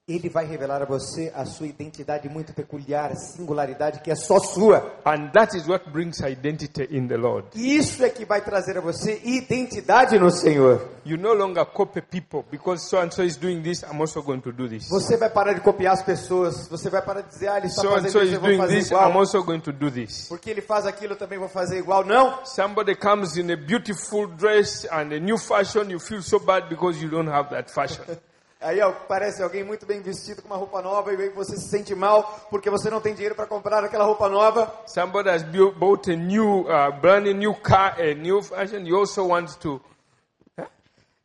[0.09, 5.01] Ele vai revelar a você a sua identidade muito peculiar, singularidade que é só sua.
[5.05, 7.49] And that is what brings identity in the Lord.
[7.57, 10.89] Isso é que vai trazer a você identidade no Senhor.
[11.05, 14.43] You no longer copy people because so and so is doing this, I'm also going
[14.43, 14.89] to do this.
[14.89, 16.69] Você vai parar de copiar as pessoas.
[16.69, 18.59] Você vai parar de dizer, ah, ele está So fazendo so isso, eu vou doing
[18.59, 19.11] fazer this, igual.
[19.11, 20.29] I'm also going to do this.
[20.29, 22.05] Porque ele faz aquilo, eu também vou fazer igual.
[22.05, 22.45] Não.
[22.45, 27.03] Somebody comes in a beautiful dress and a new fashion, you feel so bad because
[27.03, 28.05] you don't have that fashion.
[28.61, 31.95] Aí ó, parece alguém muito bem vestido com uma roupa nova e você se sente
[31.95, 34.73] mal porque você não tem dinheiro para comprar aquela roupa nova.
[34.87, 39.51] Somebody has bought a new, uh, brand new car, a new fashion, you also want
[39.59, 39.81] to.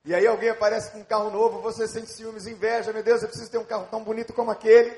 [0.03, 2.91] E aí alguém aparece com um carro novo, você sente ciúmes, inveja.
[2.91, 4.91] Meu Deus, eu preciso ter um carro tão bonito como aquele.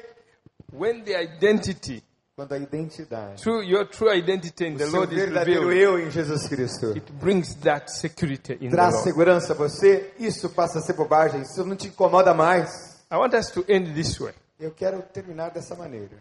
[0.71, 2.01] When the identity,
[2.36, 6.47] Quando a identidade, true, your true identity in the Lord is revealed, eu em Jesus
[6.47, 9.07] Cristo, it brings that security in the traz Lord.
[9.07, 13.05] segurança a você, isso passa a ser bobagem, isso não te incomoda mais.
[13.11, 14.34] I want us to end this way.
[14.59, 16.17] Eu quero terminar dessa maneira.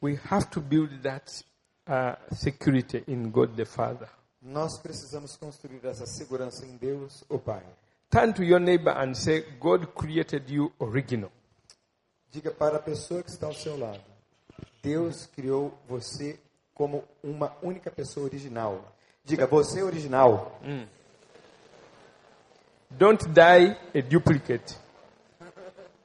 [0.00, 1.42] We have to build that
[1.88, 4.08] uh, security in God the Father.
[4.40, 7.64] Nós precisamos construir essa segurança em Deus, o Pai.
[8.10, 11.32] Turn to your neighbor and say, God created you original.
[12.30, 14.13] Diga para a pessoa que está ao seu lado:
[14.84, 16.38] Deus criou você
[16.74, 18.94] como uma única pessoa original.
[19.24, 20.60] Diga, você é original.
[22.90, 24.76] Don't die a duplicate.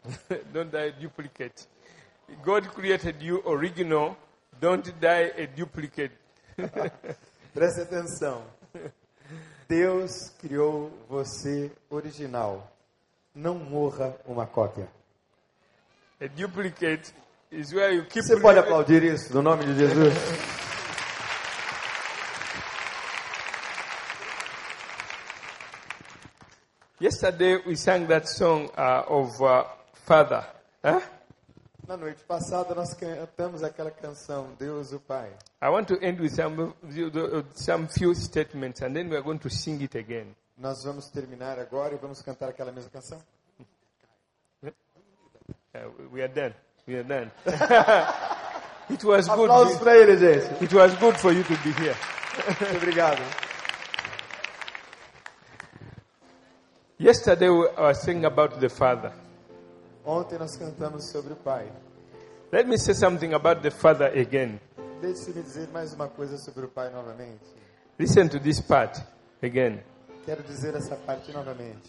[0.53, 1.67] don't die a duplicate.
[2.41, 4.15] God created you original.
[4.61, 6.13] Don't die a duplicate.
[7.53, 8.45] Preste atenção.
[9.67, 12.71] Deus criou você original.
[13.35, 14.87] Não morra uma cópia.
[16.21, 17.13] A duplicate
[17.51, 20.13] Você pode aplaudir isso no nome de Jesus?
[27.01, 29.63] Yesterday we sang that song uh, of uh,
[30.05, 30.45] Father.
[30.83, 31.01] Huh?
[31.87, 35.31] Na noite passada nós cantamos aquela canção Deus o Pai.
[35.59, 36.75] I want to end with some
[37.55, 40.35] some few statements, and then we are going to sing it again.
[40.55, 43.19] Nós vamos terminar agora e vamos cantar aquela mesma canção.
[45.71, 46.51] Uh, we are done.
[46.89, 47.29] We are done.
[48.89, 49.47] it was good.
[49.47, 50.63] Aplausos para ele, gente.
[50.63, 51.95] It was good for you to be here.
[52.47, 53.21] Muito obrigado.
[56.97, 59.11] Yesterday I was saying about the Father.
[60.03, 61.71] Ontem nós cantamos sobre o Pai.
[62.51, 64.59] Let me say something about the Father again.
[64.99, 67.45] Deixe-me dizer mais uma coisa sobre o Pai novamente.
[67.99, 68.99] Listen to this part
[69.43, 69.83] again.
[70.25, 71.87] Quero dizer essa parte novamente.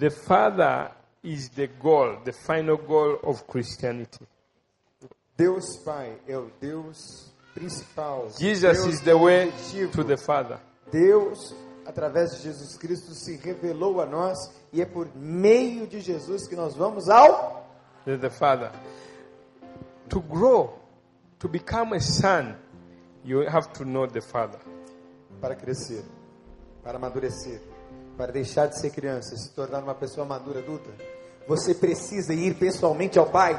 [0.00, 0.90] The Father
[1.26, 4.24] is the goal, the final goal of Christianity.
[5.36, 8.28] Deus Pai é o Deus principal.
[8.38, 9.92] Jesus Deus is the way objetivo.
[9.92, 10.58] to the Father.
[10.90, 11.54] Deus,
[11.84, 14.38] através de Jesus Cristo, se revelou a nós
[14.72, 17.66] e é por meio de Jesus que nós vamos ao
[18.04, 18.70] The, the Father.
[20.10, 20.78] To grow,
[21.40, 22.54] to become a son,
[23.24, 24.60] you have to know the Father.
[25.40, 26.04] para crescer,
[26.82, 27.60] para amadurecer,
[28.16, 30.90] para deixar de ser criança e se tornar uma pessoa madura adulta.
[31.48, 33.58] Você precisa ir pessoalmente ao Pai.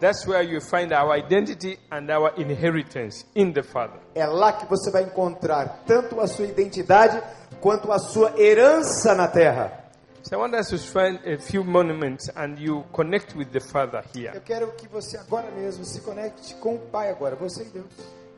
[0.00, 4.00] That's where you find our identity and our inheritance in the Father.
[4.14, 7.22] É lá que você vai encontrar tanto a sua identidade
[7.60, 9.80] quanto a sua herança na terra.
[10.24, 14.04] So I want us to find a few monuments and you connect with the Father
[14.14, 14.40] Eu here.
[14.40, 17.86] quero que você agora mesmo se conecte com o Pai agora, você e Deus.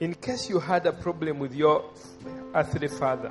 [0.00, 1.84] In case you had a problem with your
[2.54, 3.30] earthly father,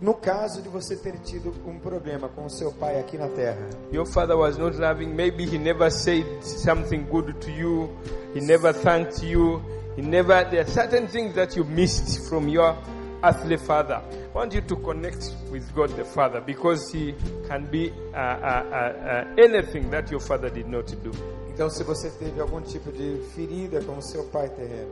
[0.00, 3.66] No caso de você ter tido um problema com o seu pai aqui na terra,
[3.92, 7.88] your father was not loving, maybe he never said something good to you,
[8.34, 9.62] he never thanked you,
[9.96, 12.76] he never, there are certain things that you missed from your
[13.22, 14.02] earthly father.
[14.34, 17.14] I want you to connect with God the Father because he
[17.48, 21.12] can be uh, uh, uh, uh, anything that your father did not do.
[21.48, 24.90] então se você teve algum tipo de ferida com o seu pai terreno,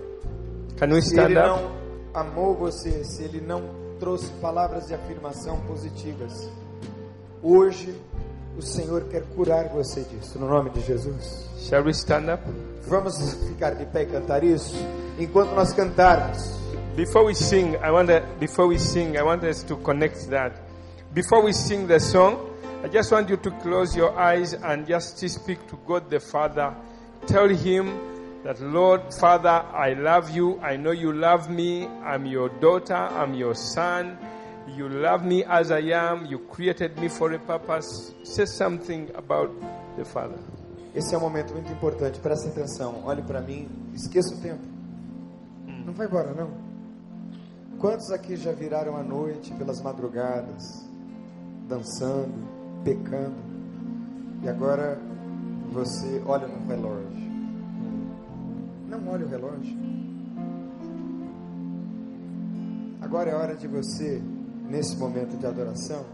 [0.78, 1.74] Can we se ele stand não up?
[2.14, 6.50] amou você, se ele não trouxe palavras de afirmação positivas,
[7.40, 7.96] hoje
[8.58, 11.48] o Senhor quer curar você disso, no nome de Jesus.
[11.60, 12.42] Shall we stand up?
[12.88, 14.74] Vamos ficar de pé e cantar isso?
[15.20, 16.60] Enquanto nós cantarmos,
[16.96, 20.52] Before we sing, I want to, before we sing, I want us to connect that.
[21.14, 22.38] Before we sing the song,
[22.84, 26.74] I just want you to close your eyes and just speak to God the Father.
[27.26, 28.11] Tell him
[28.44, 30.60] that Lord Father, I love you.
[30.60, 31.86] I know you love me.
[32.04, 32.94] I'm your daughter.
[32.94, 34.18] I'm your son.
[34.76, 36.26] You love me as I am.
[36.26, 38.14] You created me for a purpose.
[38.24, 39.50] Say something about
[39.96, 40.38] the Father.
[40.94, 44.62] esse é um momento muito importante, presta atenção, olhe para mim, esqueça o tempo.
[45.86, 46.50] Não vai embora, não.
[47.78, 50.86] Quantos aqui já viraram a noite pelas madrugadas,
[51.66, 52.34] dançando,
[52.84, 53.34] pecando,
[54.42, 54.98] e agora
[55.72, 57.21] você olha no relógio?
[58.92, 59.74] Não olhe o relógio.
[63.00, 64.22] Agora é hora de você,
[64.68, 66.04] nesse momento de adoração,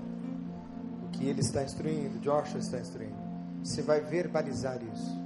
[1.05, 3.17] o que ele está instruindo, Joshua está instruindo,
[3.65, 5.19] você vai verbalizar isso.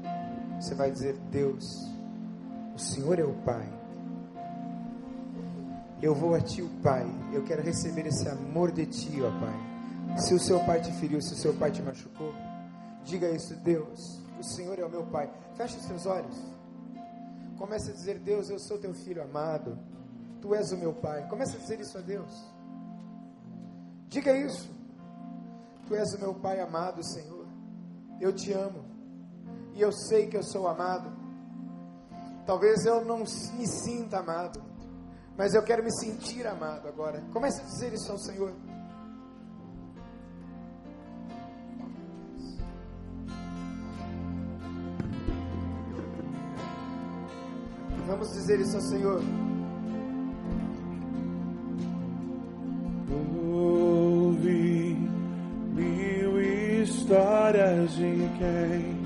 [0.59, 1.63] Você vai dizer: Deus,
[2.75, 3.69] o Senhor é o Pai.
[6.01, 7.07] Eu vou a Ti, o Pai.
[7.35, 9.73] Eu quero receber esse amor de Ti, ó Pai.
[10.19, 12.35] Se o seu pai te feriu, se o seu pai te machucou,
[13.05, 14.21] diga isso, Deus.
[14.39, 15.31] O Senhor é o meu Pai.
[15.57, 16.52] Feche os seus olhos.
[17.63, 19.79] Comece a dizer: Deus, eu sou teu filho amado.
[20.41, 21.29] Tu és o meu Pai.
[21.29, 22.53] Comece a dizer isso a Deus.
[24.09, 24.69] Diga isso.
[25.87, 27.47] Tu és o meu Pai amado, Senhor.
[28.21, 28.85] Eu te amo.
[29.75, 31.09] E eu sei que eu sou amado.
[32.45, 34.61] Talvez eu não me sinta amado.
[35.39, 37.23] Mas eu quero me sentir amado agora.
[37.33, 38.53] Comece a dizer isso ao Senhor.
[48.33, 49.23] posso dizer isso ao Senhor?
[53.53, 54.97] Ouvi
[55.75, 56.41] mil
[56.83, 58.97] histórias de quem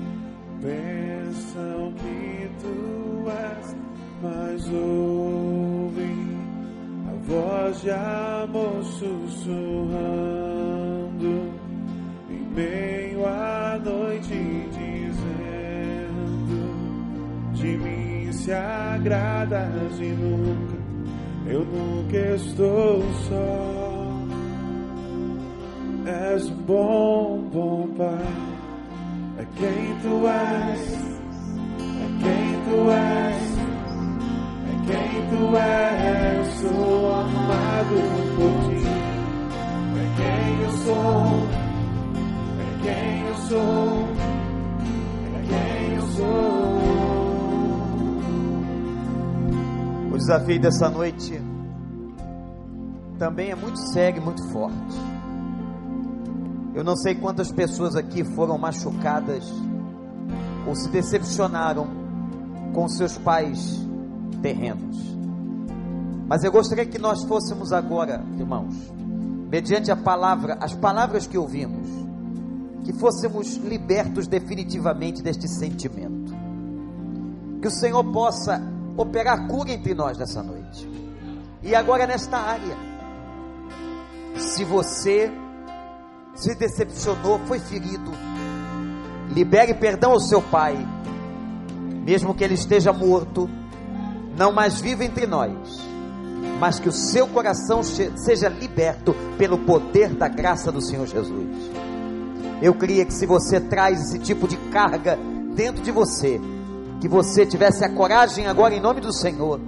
[0.61, 3.75] pensam que tu és,
[4.23, 6.37] mas ouvi
[7.09, 9.97] a voz de amor sussurrando
[12.29, 15.47] em meio à noite dizendo
[17.53, 18.53] de mim se
[18.97, 20.75] agradas e nunca,
[21.45, 24.17] eu nunca estou só.
[26.33, 28.25] És bom, bom Pai,
[29.37, 30.93] é quem tu és,
[31.79, 33.57] é quem tu és,
[34.65, 37.97] é quem tu és, sou amado
[38.35, 38.87] por ti,
[39.95, 41.47] é quem eu sou,
[42.59, 44.07] é quem eu sou,
[45.35, 46.66] é quem eu sou.
[50.27, 51.41] Desafio dessa noite
[53.17, 54.97] também é muito sério e muito forte.
[56.75, 59.49] Eu não sei quantas pessoas aqui foram machucadas
[60.67, 61.87] ou se decepcionaram
[62.73, 63.79] com seus pais
[64.41, 64.97] terrenos.
[66.27, 68.75] Mas eu gostaria que nós fôssemos agora, irmãos,
[69.49, 71.87] mediante a palavra, as palavras que ouvimos,
[72.83, 76.35] que fôssemos libertos definitivamente deste sentimento.
[77.61, 80.89] Que o Senhor possa operar cura entre nós nessa noite.
[81.61, 82.75] E agora nesta área.
[84.35, 85.31] Se você
[86.35, 88.11] se decepcionou, foi ferido,
[89.33, 90.77] libere perdão ao seu pai,
[92.05, 93.49] mesmo que ele esteja morto,
[94.37, 95.51] não mais viva entre nós,
[96.59, 101.71] mas que o seu coração seja liberto pelo poder da graça do Senhor Jesus.
[102.61, 105.17] Eu queria que se você traz esse tipo de carga
[105.55, 106.39] dentro de você,
[106.99, 109.59] que você tivesse a coragem agora em nome do Senhor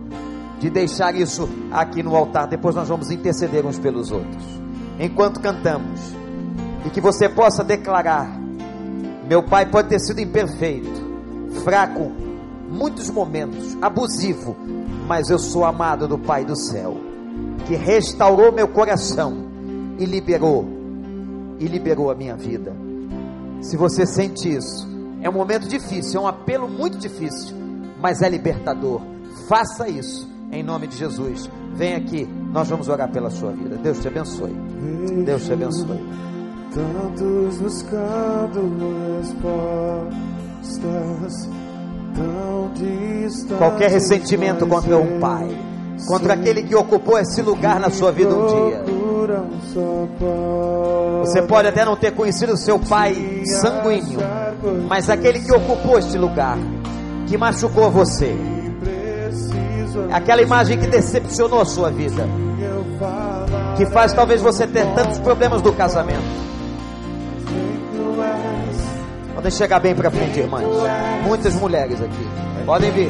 [0.59, 2.47] de deixar isso aqui no altar.
[2.47, 4.43] Depois nós vamos interceder uns pelos outros.
[4.99, 5.99] Enquanto cantamos,
[6.86, 8.30] e que você possa declarar:
[9.27, 10.89] meu pai pode ter sido imperfeito,
[11.63, 12.11] fraco,
[12.69, 14.55] muitos momentos, abusivo,
[15.07, 16.97] mas eu sou amado do Pai do céu,
[17.65, 19.49] que restaurou meu coração
[19.97, 20.65] e liberou,
[21.59, 22.75] e liberou a minha vida.
[23.61, 24.88] Se você sente isso,
[25.22, 27.55] é um momento difícil, é um apelo muito difícil,
[28.01, 29.01] mas é libertador.
[29.47, 31.49] Faça isso em nome de Jesus.
[31.74, 33.78] Vem aqui, nós vamos orar pela sua vida.
[33.78, 34.53] Deus te abençoe.
[35.26, 35.99] Deus te abençoe.
[36.74, 39.17] Tantos buscando
[40.61, 41.49] respostas
[42.15, 43.57] tão distantes.
[43.57, 45.47] Qualquer ressentimento contra um pai,
[46.07, 48.84] contra aquele que ocupou esse lugar na sua vida um dia.
[51.22, 54.20] Você pode até não ter conhecido seu pai sanguíneo,
[54.88, 56.57] mas aquele que ocupou este lugar,
[57.28, 58.36] que machucou você,
[60.12, 62.28] aquela imagem que decepcionou a sua vida,
[63.78, 66.49] que faz talvez você ter tantos problemas do casamento.
[69.34, 70.66] Podem chegar bem para frente, irmãs.
[71.24, 72.28] Muitas mulheres aqui.
[72.66, 73.10] Podem vir.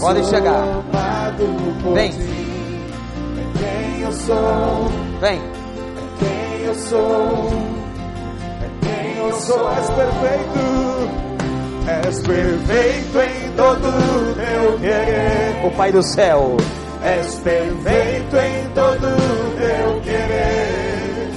[0.00, 0.64] Podem chegar.
[1.94, 2.12] Vem.
[5.20, 5.40] Vem.
[9.40, 10.64] Sou, és perfeito,
[12.08, 13.90] és perfeito em todo
[14.36, 16.56] teu querer, O Pai do céu.
[17.02, 19.16] és perfeito em todo
[19.56, 21.30] teu querer,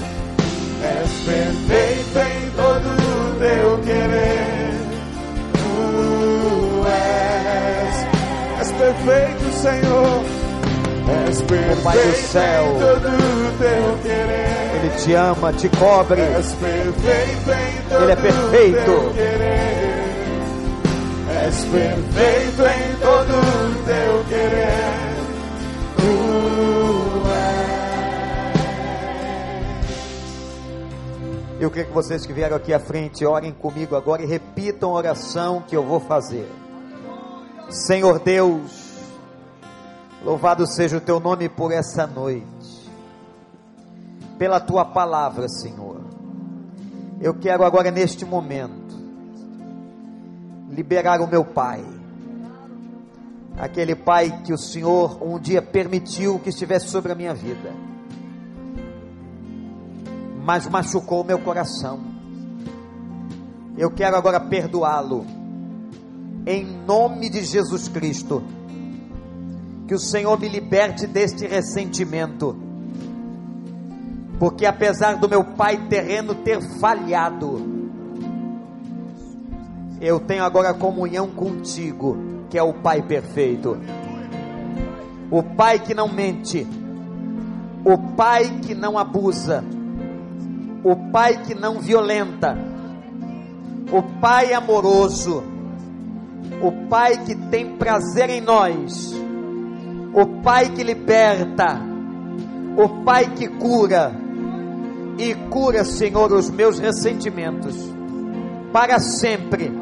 [0.82, 2.90] és perfeito em todo
[3.38, 4.74] teu querer,
[5.54, 7.96] tu és,
[8.60, 10.24] és perfeito, Senhor.
[11.28, 12.64] És perfeito Pai do céu.
[12.64, 13.10] em todo
[13.58, 14.43] teu querer.
[14.84, 16.20] Ele te ama, te cobre.
[16.20, 18.84] És perfeito em todo Ele é perfeito.
[18.84, 20.04] teu querer.
[21.42, 23.32] És perfeito em todo
[23.86, 25.14] teu querer.
[25.96, 26.44] Tu
[31.60, 34.98] Eu queria que vocês que vieram aqui à frente orem comigo agora e repitam a
[34.98, 36.46] oração que eu vou fazer.
[37.70, 38.70] Senhor Deus,
[40.22, 42.44] louvado seja o teu nome por essa noite,
[44.38, 46.00] pela tua palavra, Senhor.
[47.20, 48.96] Eu quero agora, neste momento,
[50.70, 51.84] liberar o meu pai,
[53.56, 57.72] aquele pai que o Senhor um dia permitiu que estivesse sobre a minha vida
[60.44, 62.00] mas machucou o meu coração.
[63.78, 65.24] Eu quero agora perdoá-lo,
[66.46, 68.44] em nome de Jesus Cristo.
[69.88, 72.56] Que o Senhor me liberte deste ressentimento,
[74.38, 77.74] porque apesar do meu pai terreno ter falhado,
[80.00, 82.16] eu tenho agora comunhão contigo,
[82.50, 83.78] que é o Pai perfeito,
[85.30, 86.66] o Pai que não mente,
[87.84, 89.64] o Pai que não abusa.
[90.84, 92.58] O pai que não violenta,
[93.90, 95.42] o pai amoroso,
[96.60, 99.14] o pai que tem prazer em nós,
[100.12, 101.80] o pai que liberta,
[102.76, 104.14] o pai que cura,
[105.18, 107.76] e cura, Senhor, os meus ressentimentos,
[108.72, 109.72] para sempre,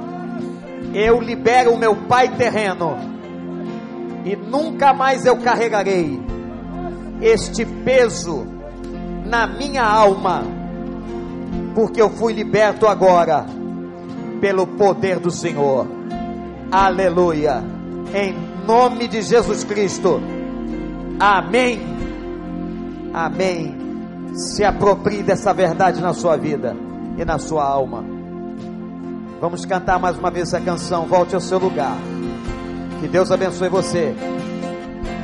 [0.95, 2.97] eu libero o meu pai terreno
[4.25, 6.21] e nunca mais eu carregarei
[7.21, 8.47] este peso
[9.25, 10.45] na minha alma,
[11.75, 13.47] porque eu fui liberto agora
[14.41, 15.87] pelo poder do Senhor.
[16.71, 17.63] Aleluia.
[18.15, 18.35] Em
[18.67, 20.21] nome de Jesus Cristo.
[21.19, 21.81] Amém.
[23.15, 23.82] Amém.
[24.35, 26.75] Se aproprie dessa verdade na sua vida
[27.19, 28.05] e na sua alma.
[29.41, 31.07] Vamos cantar mais uma vez essa canção.
[31.07, 31.97] Volte ao seu lugar.
[33.01, 34.15] Que Deus abençoe você.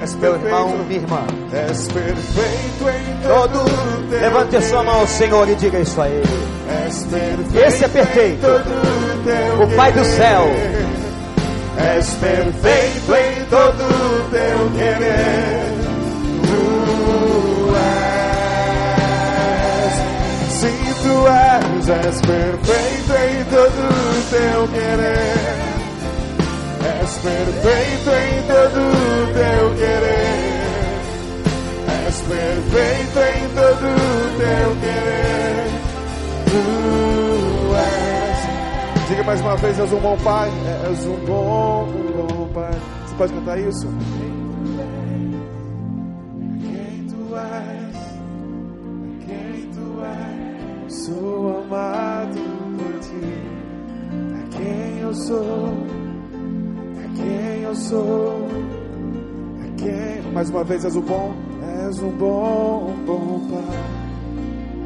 [0.00, 1.20] És Meu irmão, perfeito, minha irmã.
[1.52, 6.08] és perfeito em todo teu Levante a sua mão ao Senhor e diga isso a
[6.08, 6.28] Ele.
[6.84, 8.46] És perfeito Esse é perfeito.
[9.62, 10.44] O Pai do céu.
[11.78, 15.77] És perfeito em todo teu querer.
[21.26, 23.88] És, és perfeito em todo
[24.30, 25.78] teu querer.
[27.02, 28.84] És perfeito em todo
[29.34, 30.58] teu querer.
[32.06, 33.94] És perfeito em todo
[34.38, 35.66] teu querer.
[36.48, 36.62] Tu
[37.84, 39.08] és.
[39.08, 40.50] Diga mais uma vez, és um bom pai.
[40.90, 42.72] És um bom, um bom pai.
[43.06, 43.88] Você pode cantar isso?
[51.08, 52.40] Sou amado
[52.76, 53.32] por ti.
[54.36, 55.72] É quem eu sou,
[56.96, 58.48] é quem eu sou,
[59.64, 60.32] é quem.
[60.32, 61.34] Mais uma vez, és o bom,
[61.86, 63.78] és um bom, bom pai.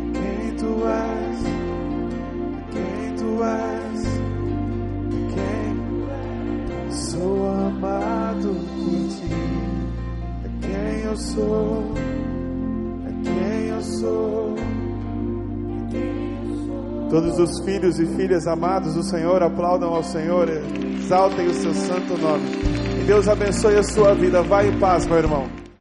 [0.08, 1.44] É quem tu és,
[2.58, 4.06] é quem tu és,
[5.18, 9.34] é quem sou amado por ti.
[10.44, 11.82] É quem eu sou,
[13.06, 14.91] é quem eu sou.
[17.10, 22.16] Todos os filhos e filhas amados do Senhor aplaudam ao Senhor, exaltem o seu santo
[22.16, 22.44] nome.
[22.98, 24.42] Que Deus abençoe a sua vida.
[24.42, 25.61] Vai em paz, meu irmão.